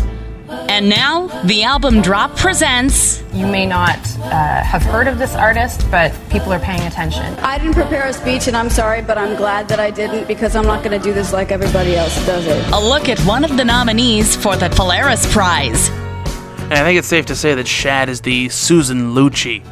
And 0.75 0.89
now, 0.89 1.27
the 1.45 1.63
album 1.63 2.01
drop 2.01 2.35
presents. 2.35 3.23
You 3.31 3.47
may 3.47 3.65
not 3.65 3.97
uh, 4.19 4.61
have 4.61 4.83
heard 4.83 5.07
of 5.07 5.17
this 5.17 5.33
artist, 5.33 5.89
but 5.89 6.13
people 6.29 6.51
are 6.51 6.59
paying 6.59 6.81
attention. 6.81 7.23
I 7.35 7.57
didn't 7.57 7.75
prepare 7.75 8.07
a 8.07 8.11
speech, 8.11 8.49
and 8.49 8.57
I'm 8.57 8.69
sorry, 8.69 9.01
but 9.01 9.17
I'm 9.17 9.37
glad 9.37 9.69
that 9.69 9.79
I 9.79 9.89
didn't 9.89 10.27
because 10.27 10.53
I'm 10.53 10.65
not 10.65 10.83
going 10.83 10.91
to 10.91 11.01
do 11.01 11.13
this 11.13 11.31
like 11.31 11.49
everybody 11.49 11.95
else 11.95 12.13
does 12.25 12.45
it. 12.45 12.61
A 12.73 12.77
look 12.77 13.07
at 13.07 13.17
one 13.21 13.45
of 13.45 13.55
the 13.55 13.63
nominees 13.63 14.35
for 14.35 14.57
the 14.57 14.69
Polaris 14.69 15.31
Prize. 15.31 15.87
And 15.87 16.73
I 16.73 16.83
think 16.83 16.99
it's 16.99 17.07
safe 17.07 17.25
to 17.27 17.37
say 17.37 17.55
that 17.55 17.69
Shad 17.69 18.09
is 18.09 18.19
the 18.19 18.49
Susan 18.49 19.15
Lucci 19.15 19.65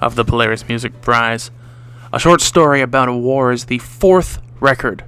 of 0.00 0.16
the 0.16 0.24
Polaris 0.24 0.66
Music 0.66 1.00
Prize. 1.00 1.52
A 2.12 2.18
short 2.18 2.40
story 2.40 2.80
about 2.80 3.08
a 3.08 3.14
war 3.14 3.52
is 3.52 3.66
the 3.66 3.78
fourth 3.78 4.42
record 4.58 5.04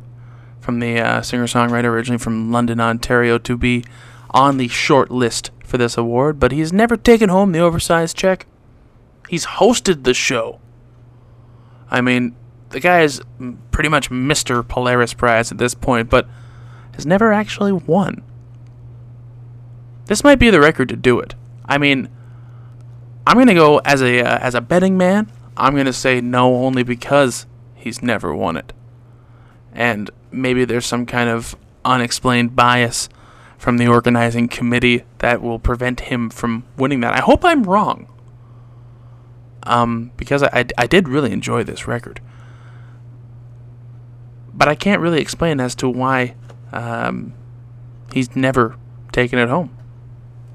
from 0.60 0.78
the 0.78 1.00
uh, 1.00 1.20
singer 1.20 1.46
songwriter 1.46 1.86
originally 1.86 2.18
from 2.18 2.52
London, 2.52 2.78
Ontario, 2.78 3.38
to 3.38 3.56
be 3.56 3.82
on 4.34 4.56
the 4.56 4.68
short 4.68 5.10
list 5.10 5.50
for 5.64 5.78
this 5.78 5.96
award, 5.96 6.38
but 6.38 6.52
he's 6.52 6.72
never 6.72 6.96
taken 6.96 7.28
home 7.28 7.52
the 7.52 7.58
oversized 7.58 8.16
check. 8.16 8.46
He's 9.28 9.46
hosted 9.46 10.04
the 10.04 10.14
show. 10.14 10.60
I 11.90 12.00
mean, 12.00 12.34
the 12.70 12.80
guy 12.80 13.02
is 13.02 13.20
pretty 13.70 13.88
much 13.88 14.10
Mr. 14.10 14.66
Polaris 14.66 15.14
Prize 15.14 15.52
at 15.52 15.58
this 15.58 15.74
point, 15.74 16.10
but 16.10 16.26
has 16.94 17.06
never 17.06 17.32
actually 17.32 17.72
won. 17.72 18.22
This 20.06 20.24
might 20.24 20.38
be 20.38 20.50
the 20.50 20.60
record 20.60 20.88
to 20.88 20.96
do 20.96 21.20
it. 21.20 21.34
I 21.64 21.78
mean, 21.78 22.08
I'm 23.26 23.38
gonna 23.38 23.54
go 23.54 23.78
as 23.84 24.02
a 24.02 24.20
uh, 24.20 24.38
as 24.38 24.54
a 24.54 24.60
betting 24.60 24.98
man. 24.98 25.30
I'm 25.56 25.76
gonna 25.76 25.92
say 25.92 26.20
no 26.20 26.54
only 26.56 26.82
because 26.82 27.46
he's 27.74 28.02
never 28.02 28.34
won 28.34 28.56
it, 28.56 28.72
and 29.72 30.10
maybe 30.30 30.64
there's 30.64 30.86
some 30.86 31.06
kind 31.06 31.30
of 31.30 31.54
unexplained 31.84 32.56
bias 32.56 33.08
from 33.62 33.78
the 33.78 33.86
organizing 33.86 34.48
committee 34.48 35.04
that 35.18 35.40
will 35.40 35.58
prevent 35.58 36.00
him 36.00 36.28
from 36.28 36.64
winning 36.76 37.00
that. 37.00 37.14
I 37.14 37.20
hope 37.20 37.44
I'm 37.44 37.62
wrong. 37.62 38.08
Um, 39.62 40.10
because 40.16 40.42
I, 40.42 40.48
I, 40.52 40.64
I 40.76 40.86
did 40.88 41.08
really 41.08 41.30
enjoy 41.30 41.62
this 41.62 41.86
record, 41.86 42.20
but 44.52 44.66
I 44.66 44.74
can't 44.74 45.00
really 45.00 45.20
explain 45.20 45.60
as 45.60 45.76
to 45.76 45.88
why 45.88 46.34
um, 46.72 47.32
he's 48.12 48.34
never 48.34 48.74
taken 49.12 49.38
it 49.38 49.48
home 49.48 49.70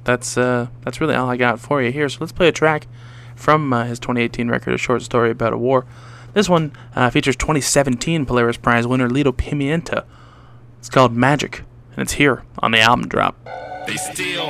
that's 0.08 0.38
uh, 0.38 0.68
that's 0.84 1.00
really 1.00 1.14
all 1.14 1.30
I 1.30 1.38
got 1.38 1.60
for 1.60 1.84
you 1.84 1.92
here. 1.92 2.10
So 2.10 2.20
let's 2.22 2.32
play 2.32 2.48
a 2.48 2.52
track 2.52 2.88
from 3.36 3.72
uh, 3.72 3.84
his 3.84 4.00
2018 4.00 4.48
record, 4.48 4.74
A 4.74 4.78
Short 4.78 5.04
Story 5.04 5.30
About 5.30 5.54
a 5.54 5.58
War. 5.58 5.86
This 6.34 6.50
one 6.50 6.72
uh, 6.96 7.10
features 7.12 7.36
2017 7.36 8.26
Polaris 8.26 8.58
Prize 8.58 8.88
winner 8.88 9.10
Lido 9.10 9.32
Pimienta. 9.32 10.06
It's 10.80 10.90
called 10.90 11.14
Magic, 11.14 11.64
and 11.98 12.04
it's 12.04 12.14
here 12.14 12.44
on 12.60 12.72
the 12.72 12.80
album 12.80 13.08
drop. 13.08 13.36
They 13.88 13.98
steal. 13.98 14.46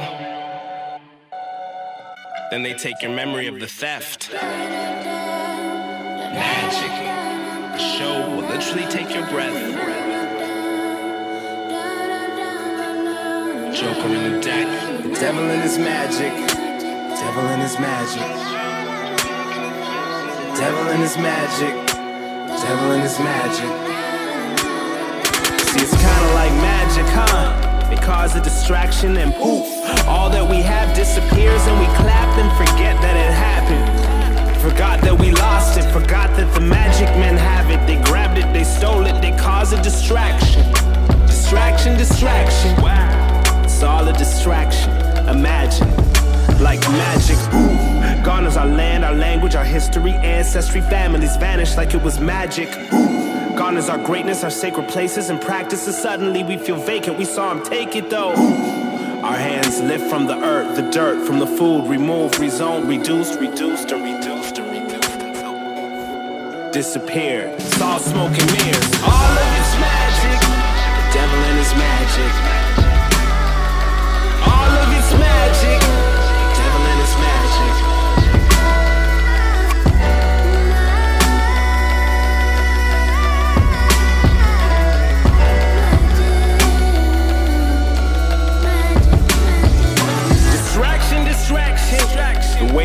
Then 2.51 2.63
they 2.63 2.73
take 2.73 3.01
your 3.01 3.11
memory 3.11 3.47
of 3.47 3.61
the 3.61 3.67
theft. 3.67 4.33
Magic. 6.33 6.91
The 7.71 7.79
show 7.79 8.29
will 8.29 8.47
literally 8.49 8.85
take 8.89 9.15
your 9.15 9.25
breath. 9.27 9.53
Joker 13.73 14.13
in 14.13 14.33
the 14.33 14.39
deck. 14.41 15.03
The 15.03 15.13
devil 15.13 15.49
in 15.49 15.61
his 15.61 15.77
magic. 15.77 16.33
Devil 17.17 17.47
in 17.47 17.59
his 17.61 17.79
magic. 17.79 18.27
Devil 20.57 20.91
in 20.91 20.99
his 20.99 21.17
magic. 21.17 21.75
Devil 22.61 22.91
in 22.91 23.01
his 23.01 23.19
magic. 23.19 23.96
See, 25.77 25.83
it's 25.83 25.93
kinda 25.93 26.33
like 26.33 26.51
magic, 26.53 27.05
huh? 27.07 27.89
They 27.89 27.97
cause 27.97 28.35
a 28.35 28.41
distraction 28.41 29.17
and 29.17 29.33
poof, 29.35 29.67
all 30.07 30.29
that 30.29 30.47
we 30.47 30.57
have 30.57 30.95
disappears 30.95 31.61
and 31.67 31.79
we 31.79 31.85
clap 31.97 32.37
and 32.37 32.51
forget 32.57 32.99
that 33.01 33.15
it 33.15 33.31
happened. 33.31 34.57
Forgot 34.59 35.01
that 35.01 35.19
we 35.19 35.31
lost 35.31 35.77
it, 35.77 35.83
forgot 35.91 36.35
that 36.35 36.51
the 36.55 36.61
magic 36.61 37.07
men 37.17 37.37
have 37.37 37.69
it. 37.69 37.85
They 37.85 38.01
grabbed 38.09 38.39
it, 38.39 38.51
they 38.53 38.63
stole 38.63 39.05
it, 39.05 39.21
they 39.21 39.31
cause 39.37 39.71
a 39.71 39.81
distraction. 39.83 40.63
Distraction, 41.27 41.95
distraction. 41.97 42.75
Wow. 42.81 43.63
It's 43.63 43.83
all 43.83 44.07
a 44.07 44.13
distraction. 44.13 44.91
Imagine. 45.29 45.89
Like 46.59 46.81
magic, 46.89 47.37
ooh. 47.53 48.23
Gone 48.23 48.47
is 48.47 48.57
our 48.57 48.65
land, 48.65 49.05
our 49.05 49.13
language, 49.13 49.55
our 49.55 49.63
history, 49.63 50.13
ancestry, 50.13 50.81
families 50.81 51.37
vanish 51.37 51.77
like 51.77 51.93
it 51.93 52.01
was 52.01 52.19
magic. 52.19 52.69
Ooh. 52.93 53.36
Gone 53.67 53.75
is 53.75 53.89
our 53.89 53.97
greatness, 53.97 54.45
our 54.45 54.49
sacred 54.49 54.87
places 54.87 55.29
and 55.29 55.41
practices. 55.41 55.97
Suddenly 55.97 56.41
we 56.41 56.55
feel 56.55 56.77
vacant. 56.77 57.17
We 57.17 57.25
saw 57.25 57.51
him 57.51 57.61
take 57.65 57.97
it 57.97 58.09
though. 58.09 58.31
Our 58.31 59.35
hands 59.35 59.81
lift 59.81 60.09
from 60.09 60.25
the 60.25 60.41
earth, 60.41 60.77
the 60.77 60.89
dirt, 60.89 61.27
from 61.27 61.39
the 61.39 61.47
food, 61.47 61.85
remove, 61.89 62.31
rezone, 62.39 62.87
reduced, 62.87 63.37
reduced, 63.41 63.91
and 63.91 64.05
reduced, 64.05 64.57
and 64.57 64.71
reduced 64.71 65.19
disappeared. 66.71 67.61
All 67.81 67.99
smoke 67.99 68.39
and 68.39 68.51
mirrors. 68.53 69.01
All 69.03 69.35
of 69.35 69.51
it's 69.59 69.75
magic. 69.83 70.39
The 70.39 71.11
devil 71.13 71.37
and 71.37 71.57
his 71.57 71.75
magic. 71.75 72.76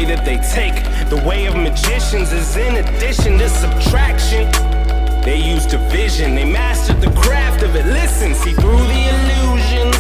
Way 0.03 0.15
that 0.15 0.25
they 0.25 0.39
take 0.39 0.75
the 1.09 1.29
way 1.29 1.47
of 1.47 1.55
magicians 1.55 2.33
is 2.33 2.57
in 2.57 2.77
addition 2.77 3.39
to 3.39 3.49
subtraction. 3.49 4.51
They 5.23 5.41
use 5.41 5.67
division, 5.67 6.35
they 6.35 6.45
mastered 6.45 7.01
the 7.01 7.11
craft 7.21 7.63
of 7.63 7.77
it. 7.77 7.87
Listen, 7.87 8.35
see 8.35 8.53
through 8.53 8.85
the 8.95 9.03
illusions 9.15 9.97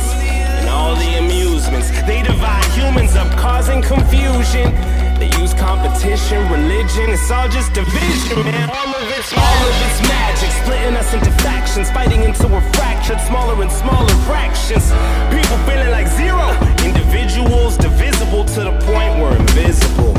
and 0.58 0.68
all 0.68 0.96
the 0.96 1.18
amusements. 1.18 1.90
They 2.02 2.22
divide 2.22 2.64
humans 2.72 3.14
up, 3.14 3.30
causing 3.38 3.82
confusion. 3.82 4.91
They 5.22 5.30
use 5.38 5.54
competition, 5.54 6.50
religion, 6.50 7.10
it's 7.10 7.30
all 7.30 7.48
just 7.48 7.72
division, 7.72 8.42
man. 8.42 8.68
All 8.68 8.90
of 8.90 9.06
it's 9.16 9.32
all 9.32 9.62
of 9.70 9.76
it's 9.86 10.02
magic, 10.08 10.50
splitting 10.50 10.96
us 10.96 11.14
into 11.14 11.30
factions, 11.46 11.88
fighting 11.92 12.24
until 12.24 12.48
we're 12.48 12.72
fractured, 12.72 13.20
smaller 13.20 13.62
and 13.62 13.70
smaller 13.70 14.12
fractions. 14.26 14.90
People 15.30 15.58
feeling 15.62 15.92
like 15.92 16.08
zero, 16.08 16.50
individuals 16.82 17.76
divisible 17.76 18.44
to 18.46 18.64
the 18.66 18.72
point 18.82 19.22
we're 19.22 19.36
invisible. 19.36 20.12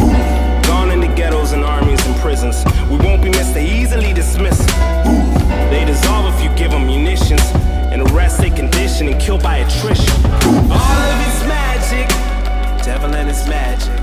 Gone 0.71 0.89
in 0.89 1.01
the 1.01 1.11
ghettos 1.17 1.51
and 1.51 1.65
armies 1.65 1.99
and 2.05 2.15
prisons. 2.21 2.63
We 2.89 2.95
won't 2.95 3.21
be 3.21 3.29
missed, 3.29 3.53
they 3.53 3.67
easily 3.67 4.13
dismiss. 4.13 4.57
They 5.67 5.83
dissolve 5.85 6.33
if 6.33 6.41
you 6.41 6.49
give 6.55 6.71
them 6.71 6.87
munitions. 6.87 7.43
And 7.91 8.07
the 8.07 8.13
rest 8.13 8.39
they 8.39 8.51
condition 8.51 9.09
and 9.09 9.19
kill 9.19 9.37
by 9.37 9.57
attrition. 9.67 10.15
All 10.71 10.99
of 11.11 11.19
it's 11.27 11.43
magic. 11.43 12.07
Devil 12.85 13.13
and 13.13 13.27
his 13.27 13.45
magic. 13.49 14.02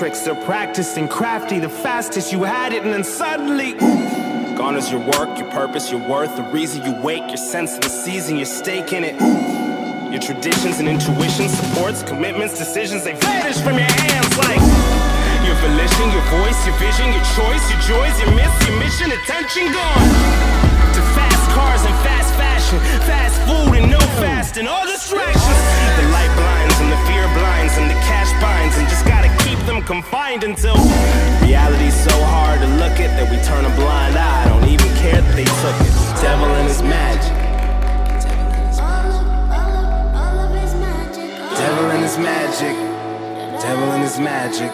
And 0.00 0.12
tricks, 0.12 0.24
they're 0.24 0.44
practicing 0.46 1.08
crafty, 1.08 1.58
the 1.58 1.68
fastest 1.68 2.32
you 2.32 2.42
had 2.42 2.72
it, 2.72 2.82
and 2.84 2.92
then 2.92 3.04
suddenly. 3.04 3.74
Gone 4.56 4.76
is 4.76 4.90
your 4.90 5.00
work, 5.00 5.38
your 5.38 5.50
purpose, 5.50 5.90
your 5.90 6.00
worth, 6.08 6.36
the 6.36 6.42
reason 6.44 6.84
you 6.84 6.94
wake, 7.02 7.26
your 7.28 7.36
sense 7.36 7.74
of 7.74 7.82
the 7.82 7.88
season, 7.88 8.36
your 8.36 8.46
stake 8.46 8.92
in 8.92 9.04
it. 9.04 9.16
Your 10.10 10.20
traditions 10.20 10.78
and 10.80 10.88
intuitions, 10.88 11.52
supports, 11.52 12.02
commitments, 12.02 12.58
decisions, 12.58 13.04
they 13.04 13.14
vanish 13.14 13.60
from 13.60 13.76
your 13.76 13.92
hands 13.92 14.32
like 14.38 14.62
your 15.44 15.56
volition, 15.60 16.06
your 16.12 16.26
voice, 16.32 16.58
your 16.66 16.76
vision, 16.80 17.12
your 17.12 17.26
choice, 17.36 17.64
your 17.68 17.80
joys, 17.84 18.16
your 18.20 18.32
myths, 18.32 18.56
your 18.66 18.76
mission, 18.80 19.12
attention 19.12 19.68
gone. 19.72 20.08
To 20.96 21.02
fast 21.12 21.44
cars 21.52 21.82
and 21.84 21.96
fast 22.00 22.32
fashion, 22.40 22.78
fast 23.04 23.36
food 23.44 23.76
and 23.76 23.90
no 23.90 24.00
fasting, 24.16 24.66
all 24.66 24.86
distractions. 24.86 25.60
The 26.00 26.08
light 26.08 26.32
blinds 26.40 26.76
and 26.80 26.88
the 26.88 27.00
fear 27.04 27.26
blinds 27.36 27.76
and 27.76 27.90
the 27.90 27.98
cash 28.08 28.32
binds, 28.40 28.76
and 28.78 28.88
just 28.88 29.04
keep 29.04 29.19
them 29.66 29.82
confined 29.82 30.44
until 30.44 30.74
reality's 31.42 31.94
so 32.04 32.12
hard 32.24 32.60
to 32.60 32.66
look 32.76 33.00
at 33.00 33.10
that 33.18 33.30
we 33.30 33.36
turn 33.42 33.64
a 33.64 33.74
blind 33.76 34.16
eye. 34.16 34.48
Don't 34.48 34.68
even 34.68 34.88
care 34.96 35.20
that 35.20 35.36
they 35.36 35.44
took 35.44 35.76
it. 35.80 36.22
Devil 36.22 36.46
and 36.46 36.68
his 36.68 36.82
magic. 36.82 37.32
Devil 41.56 41.90
and 41.90 42.02
his 42.02 42.18
magic. 42.18 42.74
Devil 43.60 43.90
and 43.92 44.02
his 44.02 44.18
magic. 44.18 44.72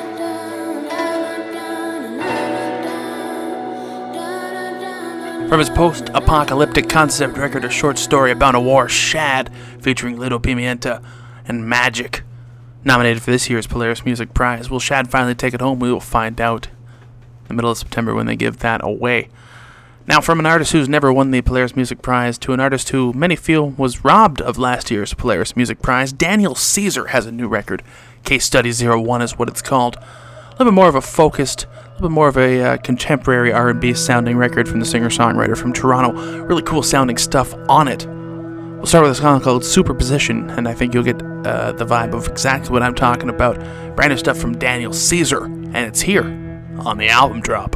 From 5.49 5.61
his 5.61 5.71
post 5.71 6.11
apocalyptic 6.13 6.89
concept 6.89 7.39
record, 7.39 7.65
a 7.65 7.71
short 7.71 7.99
story 7.99 8.33
about 8.33 8.55
a 8.55 8.61
war, 8.61 8.89
Shad, 8.89 9.51
featuring 9.81 10.19
Lido 10.19 10.39
Pimienta 10.39 11.03
and 11.47 11.69
Magic. 11.69 12.23
Nominated 12.87 13.21
for 13.21 13.33
this 13.33 13.51
year's 13.51 13.67
Polaris 13.67 14.05
Music 14.05 14.33
Prize. 14.33 14.71
Will 14.71 14.79
Shad 14.79 15.11
finally 15.11 15.35
take 15.35 15.53
it 15.53 15.61
home? 15.61 15.81
We 15.81 15.91
will 15.91 15.99
find 15.99 16.41
out 16.41 16.69
in 16.69 17.49
the 17.49 17.55
middle 17.55 17.73
of 17.73 17.79
September 17.79 18.15
when 18.15 18.27
they 18.27 18.37
give 18.37 18.61
that 18.61 18.81
away. 18.85 19.29
Now, 20.07 20.21
from 20.21 20.39
an 20.39 20.47
artist 20.47 20.71
who's 20.71 20.89
never 20.89 21.13
won 21.13 21.33
the 21.33 21.43
Polaris 21.43 21.75
Music 21.75 22.01
Prize 22.01 22.39
to 22.39 22.53
an 22.53 22.61
artist 22.61 22.91
who 22.91 23.13
many 23.13 23.35
feel 23.35 23.71
was 23.71 24.05
robbed 24.05 24.41
of 24.41 24.57
last 24.57 24.89
year's 24.89 25.15
Polaris 25.15 25.57
Music 25.57 25.83
Prize, 25.83 26.13
Daniel 26.13 26.55
Caesar 26.55 27.07
has 27.07 27.27
a 27.27 27.33
new 27.33 27.49
record. 27.49 27.83
Case 28.23 28.45
Study 28.45 28.71
01 28.71 29.21
is 29.21 29.37
what 29.37 29.49
it's 29.49 29.63
called. 29.63 29.97
A 29.97 30.51
little 30.53 30.67
bit 30.67 30.75
more 30.75 30.89
of 30.89 30.95
a 30.95 31.01
focused, 31.01 31.65
a 31.65 31.95
little 31.95 32.09
bit 32.09 32.15
more 32.15 32.29
of 32.29 32.39
a 32.39 32.63
uh, 32.63 32.77
contemporary 32.77 33.53
R&B 33.53 33.95
sounding 33.95 34.37
record 34.37 34.69
from 34.69 34.79
the 34.79 34.87
singer-songwriter 34.87 35.59
from 35.59 35.73
Toronto. 35.73 36.45
Really 36.45 36.63
cool 36.63 36.85
sounding 36.85 37.19
stuff 37.19 37.53
on 37.69 37.89
it. 37.89 38.07
We'll 38.77 38.85
start 38.87 39.05
with 39.05 39.13
a 39.13 39.21
song 39.21 39.41
called 39.41 39.65
Superposition, 39.65 40.51
and 40.51 40.69
I 40.69 40.75
think 40.75 40.93
you'll 40.93 41.03
get 41.03 41.21
uh, 41.21 41.73
the 41.73 41.87
vibe 41.87 42.13
of 42.13 42.29
exactly 42.29 42.71
what 42.71 42.83
I'm 42.83 42.95
talking 42.95 43.31
about. 43.31 43.59
Brand 43.97 44.13
new 44.13 44.19
stuff 44.19 44.37
from 44.37 44.59
Daniel 44.59 44.93
Caesar, 44.93 45.45
and 45.45 45.77
it's 45.77 46.03
here 46.03 46.25
on 46.81 46.99
the 46.99 47.09
album 47.09 47.41
drop. 47.41 47.75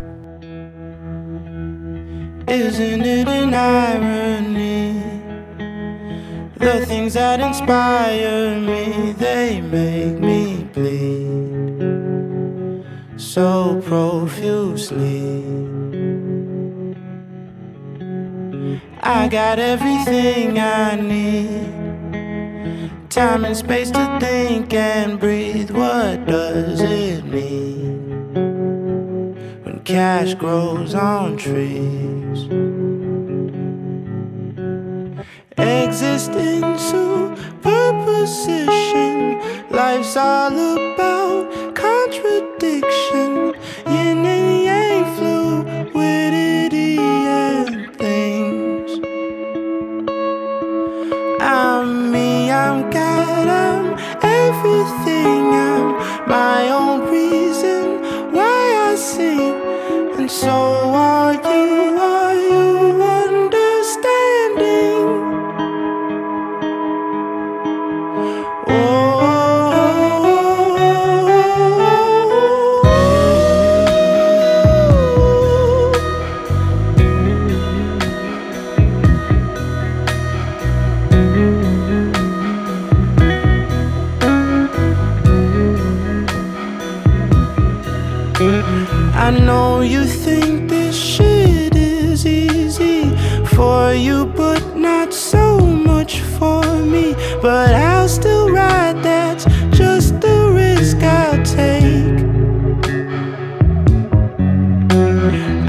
Isn't 2.48 3.02
it 3.02 3.26
an 3.28 3.54
irony? 3.54 5.00
The 6.58 6.84
things 6.84 7.14
that 7.14 7.40
inspire 7.40 8.60
me, 8.60 9.12
they 9.12 9.62
make 9.62 10.20
me 10.20 10.64
bleed 10.74 11.80
so 13.16 13.80
profusely. 13.86 15.79
I 19.02 19.28
got 19.28 19.58
everything 19.58 20.58
I 20.58 20.96
need. 20.96 22.90
Time 23.10 23.44
and 23.44 23.56
space 23.56 23.90
to 23.90 24.18
think 24.20 24.72
and 24.72 25.18
breathe. 25.18 25.70
What 25.70 26.26
does 26.26 26.80
it 26.80 27.24
mean 27.24 28.54
when 29.64 29.80
cash 29.84 30.34
grows 30.34 30.94
on 30.94 31.36
trees? 31.36 32.48
exist 35.90 36.30
in 36.30 36.78
superposition. 36.78 39.40
Life's 39.70 40.16
all 40.16 40.52
about 40.52 41.74
contradiction. 41.74 43.54
Yin 43.88 44.24
and 44.24 44.64
yang, 44.68 45.04
fluidity 45.16 46.49
my 56.30 56.68
own 56.68 57.10
reason 57.10 58.00
why 58.32 58.90
I 58.90 58.94
sing, 58.94 59.52
and 60.16 60.30
so 60.30 60.89
I 89.30 89.38
know 89.38 89.80
you 89.80 90.06
think 90.06 90.68
this 90.68 91.00
shit 91.00 91.76
is 91.76 92.26
easy 92.26 93.14
for 93.54 93.94
you, 93.94 94.26
but 94.26 94.76
not 94.76 95.14
so 95.14 95.60
much 95.60 96.20
for 96.36 96.64
me. 96.82 97.14
But 97.40 97.76
I'll 97.76 98.08
still 98.08 98.50
ride, 98.50 99.04
that's 99.04 99.44
just 99.70 100.20
the 100.20 100.50
risk 100.52 100.96
I'll 100.96 101.40
take. 101.44 102.18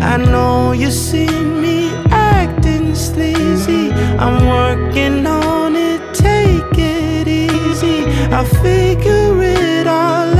I 0.02 0.18
know 0.18 0.72
you 0.72 0.90
see 0.90 1.30
me 1.30 1.92
acting 2.10 2.96
sleazy. 2.96 3.92
I'm 4.18 4.44
working 4.48 5.28
on 5.28 5.76
it, 5.76 6.02
take 6.16 6.80
it 6.80 7.28
easy. 7.28 8.06
I'll 8.34 8.44
figure 8.44 9.40
it 9.44 9.86
all 9.86 10.31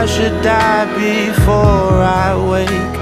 I 0.00 0.06
should 0.06 0.40
die 0.44 0.86
before 0.94 1.92
I 2.24 2.32
wake, 2.50 2.94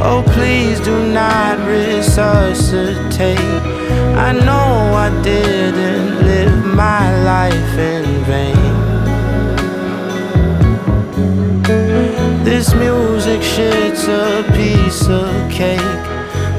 oh 0.00 0.22
please 0.34 0.78
do 0.78 1.12
not 1.12 1.58
resuscitate. 1.66 3.38
I 4.16 4.30
know 4.30 4.94
I 4.94 5.10
didn't 5.24 6.22
live 6.22 6.64
my 6.64 7.04
life 7.24 7.76
in 7.76 8.04
vain. 8.30 8.74
This 12.44 12.72
music 12.74 13.42
shit's 13.42 14.06
a 14.06 14.44
piece 14.52 15.08
of 15.08 15.50
cake. 15.50 16.04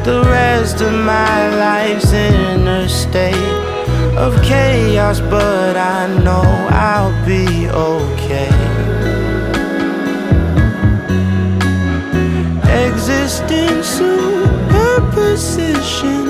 The 0.03 0.23
rest 0.27 0.81
of 0.81 0.91
my 0.91 1.55
life's 1.55 2.11
in 2.11 2.67
a 2.67 2.89
state 2.89 3.63
of 4.17 4.35
chaos, 4.43 5.21
but 5.21 5.77
I 5.77 6.07
know 6.21 6.43
I'll 6.69 7.15
be 7.25 7.69
okay. 7.69 8.64
Existing 13.07 13.83
superposition, 13.83 16.25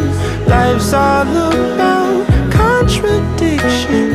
life's 0.45 0.91
all 0.91 1.21
about 1.21 2.27
contradiction. 2.51 4.11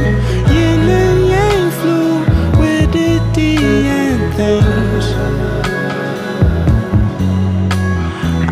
Yin 0.52 0.80
and 1.00 1.26
yang, 1.32 1.70
fluidity 1.80 3.56
and 3.56 4.20
things. 4.34 5.06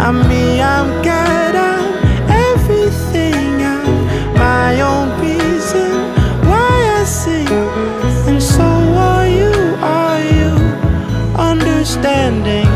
I'm 0.00 0.26
me, 0.26 0.62
I'm 0.62 0.88
God, 1.02 1.54
I'm 1.54 1.92
everything. 2.30 3.60
I'm 3.60 4.06
my 4.38 4.80
own 4.80 5.10
reason 5.20 5.92
why 6.48 6.96
I 6.98 7.04
sing. 7.04 7.46
And 8.26 8.42
so 8.42 8.64
are 8.64 9.28
you, 9.28 9.52
are 9.82 10.18
you 10.18 10.56
understanding? 11.36 12.67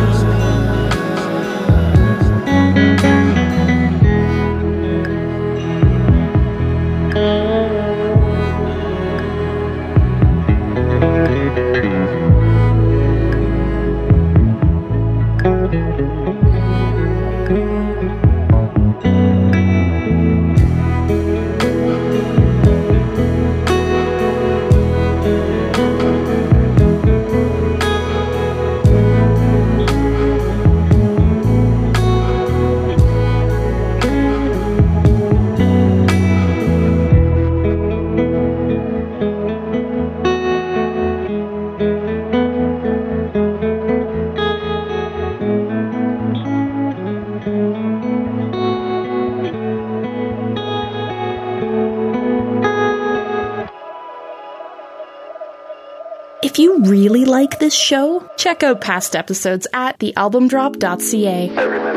This 57.73 57.81
show, 57.81 58.29
check 58.37 58.63
out 58.63 58.83
past 58.83 59.17
episodes 59.17 59.67
at 59.73 59.99
thealbumdrop.ca. 59.99 61.92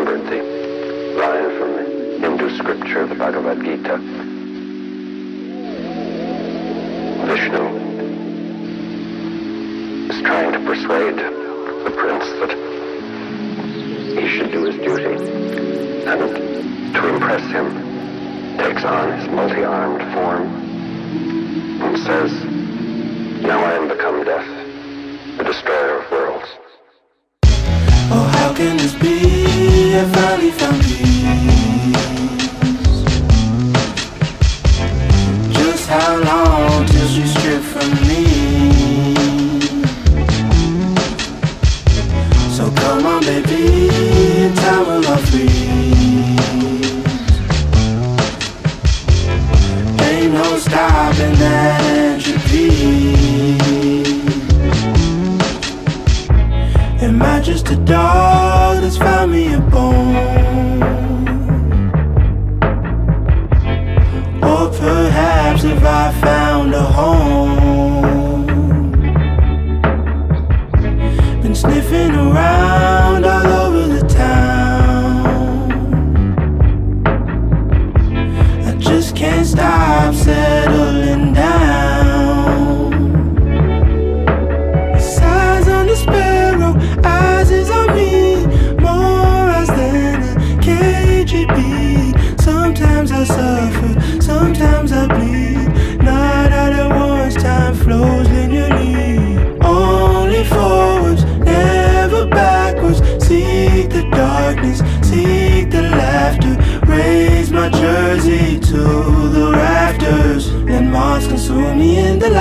just 78.95 79.13
can't 79.13 79.45
stop 79.45 80.15
saying 80.15 80.44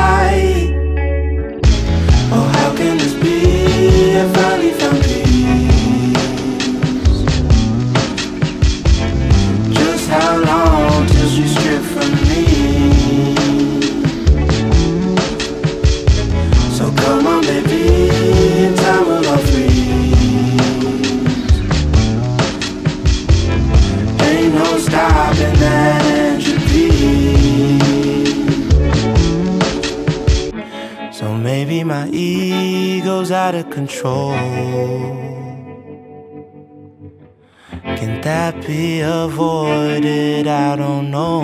me 0.04 0.43
control. 33.86 34.32
Can 37.98 38.20
that 38.22 38.66
be 38.66 39.00
avoided? 39.00 40.46
I 40.46 40.76
don't 40.76 41.10
know. 41.10 41.42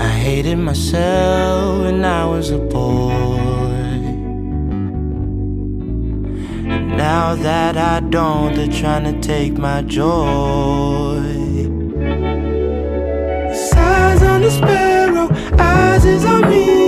I 0.00 0.08
hated 0.08 0.56
myself 0.56 1.82
when 1.84 2.04
I 2.04 2.24
was 2.24 2.50
a 2.50 2.58
boy. 2.58 3.12
And 6.74 6.96
now 6.96 7.36
that 7.36 7.76
I 7.76 8.00
don't, 8.00 8.54
they're 8.56 8.76
trying 8.82 9.04
to 9.12 9.14
take 9.20 9.56
my 9.56 9.82
joy. 9.82 11.22
Size 13.70 14.22
on 14.22 14.40
the 14.42 14.50
sparrow, 14.50 15.28
eyes 15.58 16.04
is 16.04 16.24
on 16.24 16.50
me. 16.50 16.87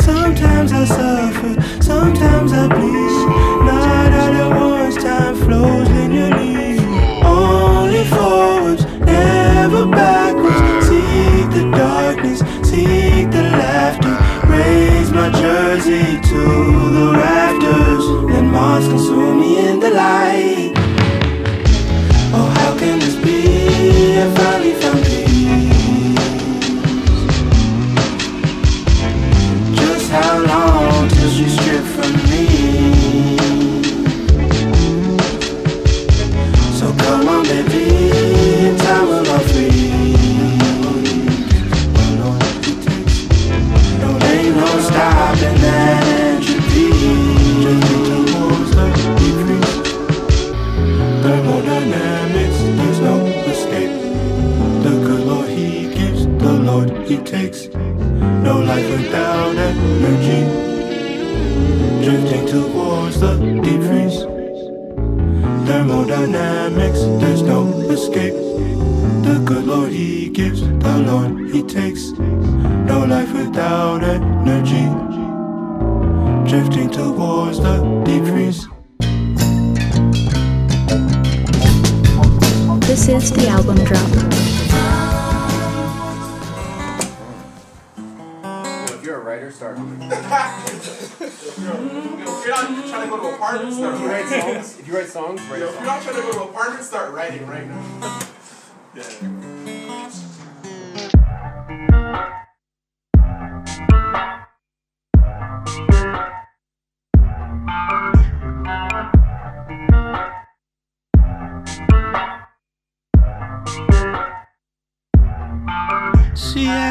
Sometimes 0.00 0.72
I 0.72 0.84
suffer, 0.84 1.82
sometimes 1.82 2.52
I 2.52 2.68
bleed. 2.68 3.64
Not 3.66 4.12
at 4.12 4.56
once, 4.56 4.96
time 4.96 5.34
flows 5.36 5.88
linearly. 5.88 6.63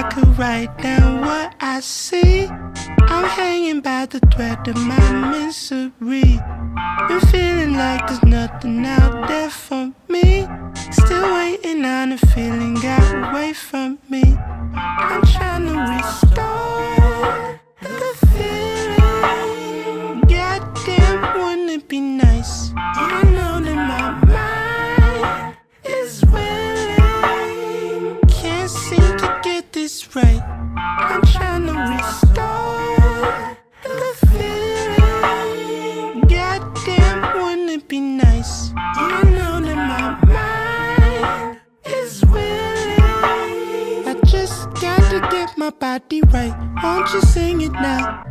I 0.04 0.10
could 0.10 0.38
write 0.38 0.78
down 0.80 1.22
what 1.22 1.56
I 1.62 1.80
see. 1.80 2.46
I'm 2.48 3.24
hanging 3.24 3.80
by 3.80 4.06
the 4.06 4.20
thread 4.20 4.68
of 4.68 4.76
my 4.76 5.12
misery. 5.32 6.42
Been 7.08 7.22
feeling 7.32 7.74
like 7.78 8.06
there's 8.08 8.22
nothing 8.24 8.86
out 8.86 9.30
there 9.30 9.50
for 9.50 9.94
me. 10.10 10.46
Still 10.92 11.34
waiting 11.34 11.86
on 11.86 12.12
a 12.12 12.18
feeling 12.18 12.74
got 12.74 13.32
away 13.32 13.54
from 13.54 13.98
me. 14.10 14.36
I'm 14.76 15.22
trying 15.22 15.68
to 15.68 15.80
restore 15.96 17.03
body 45.80 46.22
right. 46.22 46.54
Won't 46.84 47.14
you 47.14 47.22
sing 47.22 47.62
it 47.62 47.72
now? 47.72 48.24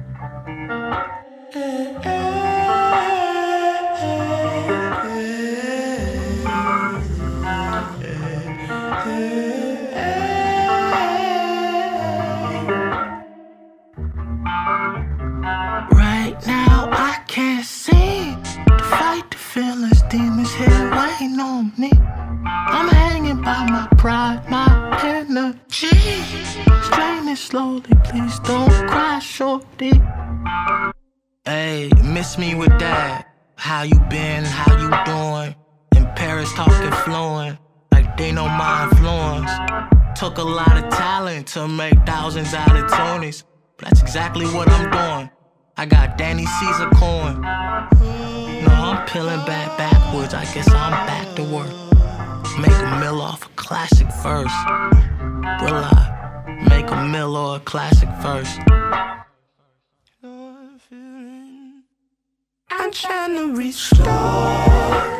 Right 15.93 16.36
now 16.47 16.88
I 16.93 17.22
can't 17.28 17.64
seem 17.64 18.43
to 18.43 18.84
fight 18.84 19.30
the 19.30 19.36
feelings 19.36 20.03
demons 20.11 20.53
here 20.55 20.90
waiting 20.90 21.40
on 21.40 21.72
me. 21.76 21.90
I'm 22.45 22.88
hanging 22.88 23.40
by 23.43 23.66
my 23.70 23.88
pride, 23.99 24.49
my 24.49 24.99
energy. 25.05 25.88
Straining 26.82 27.36
slowly, 27.36 27.95
please 28.05 28.38
don't 28.40 28.70
cry, 28.88 29.18
shorty. 29.20 30.01
Hey, 31.45 31.90
miss 32.03 32.38
me 32.38 32.55
with 32.55 32.76
that. 32.78 33.28
How 33.57 33.82
you 33.82 33.99
been? 34.11 34.45
How 34.45 34.76
you 34.76 34.90
doing? 35.05 35.55
In 35.97 36.12
Paris 36.14 36.53
talking 36.55 36.90
fluent, 37.05 37.59
like 37.93 38.16
they 38.16 38.32
know 38.32 38.49
my 38.49 38.84
influence. 38.84 39.51
Took 40.18 40.38
a 40.38 40.43
lot 40.43 40.76
of 40.76 40.90
talent 40.90 41.47
to 41.49 41.68
make 41.68 41.95
thousands 42.05 42.55
out 42.55 42.76
of 42.76 42.90
Tonys. 42.90 43.45
But 43.76 43.88
that's 43.88 44.03
exactly 44.03 44.47
what 44.47 44.68
I'm 44.68 44.90
doing. 44.90 45.30
I 45.76 45.86
got 45.86 46.18
Danny 46.18 46.47
Caesar 46.47 46.90
coin. 46.90 47.40
No, 47.40 48.72
I'm 48.72 49.07
peeling 49.07 49.45
back 49.47 49.78
backwards. 49.78 50.34
I 50.34 50.45
guess 50.53 50.68
I'm 50.70 50.90
back 51.07 51.34
to 51.36 51.45
work. 51.45 51.82
Make 52.59 52.70
a 52.70 52.98
mill 53.00 53.20
off 53.20 53.46
a 53.46 53.48
classic 53.57 54.11
first. 54.22 54.55
Will 55.62 55.84
I 55.84 56.59
make 56.68 56.90
a 56.90 57.05
mill 57.07 57.36
or 57.36 57.57
a 57.57 57.61
classic 57.61 58.09
first? 58.20 58.61
I'm 60.22 61.84
I'm 62.70 62.90
trying 62.90 63.36
to 63.36 63.57
restore 63.57 65.11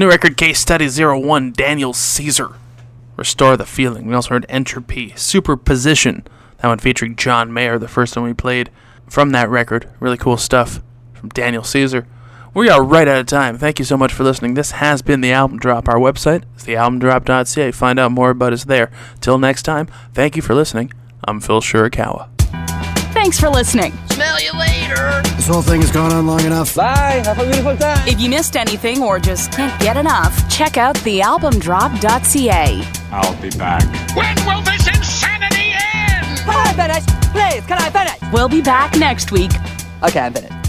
new 0.00 0.08
record, 0.08 0.38
Case 0.38 0.58
Study 0.58 0.88
01, 0.88 1.52
Daniel 1.52 1.92
Caesar. 1.92 2.56
Restore 3.16 3.58
the 3.58 3.66
Feeling. 3.66 4.06
We 4.06 4.14
also 4.14 4.30
heard 4.30 4.46
Entropy, 4.48 5.12
Superposition. 5.14 6.26
That 6.56 6.68
one 6.68 6.78
featuring 6.78 7.16
John 7.16 7.52
Mayer, 7.52 7.78
the 7.78 7.86
first 7.86 8.16
one 8.16 8.24
we 8.24 8.32
played 8.32 8.70
from 9.06 9.32
that 9.32 9.50
record. 9.50 9.90
Really 10.00 10.16
cool 10.16 10.38
stuff 10.38 10.80
from 11.12 11.28
Daniel 11.28 11.62
Caesar. 11.62 12.06
We 12.54 12.70
are 12.70 12.82
right 12.82 13.06
out 13.06 13.20
of 13.20 13.26
time. 13.26 13.58
Thank 13.58 13.78
you 13.78 13.84
so 13.84 13.98
much 13.98 14.10
for 14.10 14.24
listening. 14.24 14.54
This 14.54 14.70
has 14.70 15.02
been 15.02 15.20
The 15.20 15.32
Album 15.32 15.58
Drop. 15.58 15.86
Our 15.86 15.98
website 15.98 16.44
is 16.56 16.64
thealbumdrop.ca. 16.64 17.70
Find 17.70 17.98
out 17.98 18.10
more 18.10 18.30
about 18.30 18.54
us 18.54 18.64
there. 18.64 18.90
Till 19.20 19.38
next 19.38 19.64
time, 19.64 19.86
thank 20.14 20.34
you 20.34 20.40
for 20.40 20.54
listening. 20.54 20.94
I'm 21.24 21.40
Phil 21.40 21.60
Shirakawa. 21.60 22.29
Thanks 23.22 23.38
for 23.38 23.50
listening. 23.50 23.92
Smell 24.12 24.40
you 24.40 24.50
later. 24.58 25.20
This 25.36 25.46
whole 25.46 25.60
thing 25.60 25.82
has 25.82 25.90
gone 25.90 26.10
on 26.10 26.26
long 26.26 26.40
enough. 26.40 26.74
Bye. 26.74 27.20
Have 27.26 27.38
a 27.38 27.44
beautiful 27.44 27.76
time. 27.76 28.08
If 28.08 28.18
you 28.18 28.30
missed 28.30 28.56
anything 28.56 29.02
or 29.02 29.18
just 29.18 29.52
can't 29.52 29.78
get 29.78 29.98
enough, 29.98 30.48
check 30.48 30.78
out 30.78 30.96
thealbumdrop.ca. 30.96 32.82
I'll 33.12 33.42
be 33.42 33.50
back. 33.50 33.84
When 34.16 34.34
will 34.46 34.62
this 34.62 34.88
insanity 34.88 35.74
end? 35.74 36.38
Can 36.38 36.66
I 36.66 36.72
finish? 36.72 37.04
Please, 37.30 37.66
can 37.66 37.78
I 37.78 37.90
finish? 37.90 38.32
We'll 38.32 38.48
be 38.48 38.62
back 38.62 38.96
next 38.96 39.32
week. 39.32 39.52
Okay, 40.02 40.20
I'm 40.20 40.32
finished. 40.32 40.59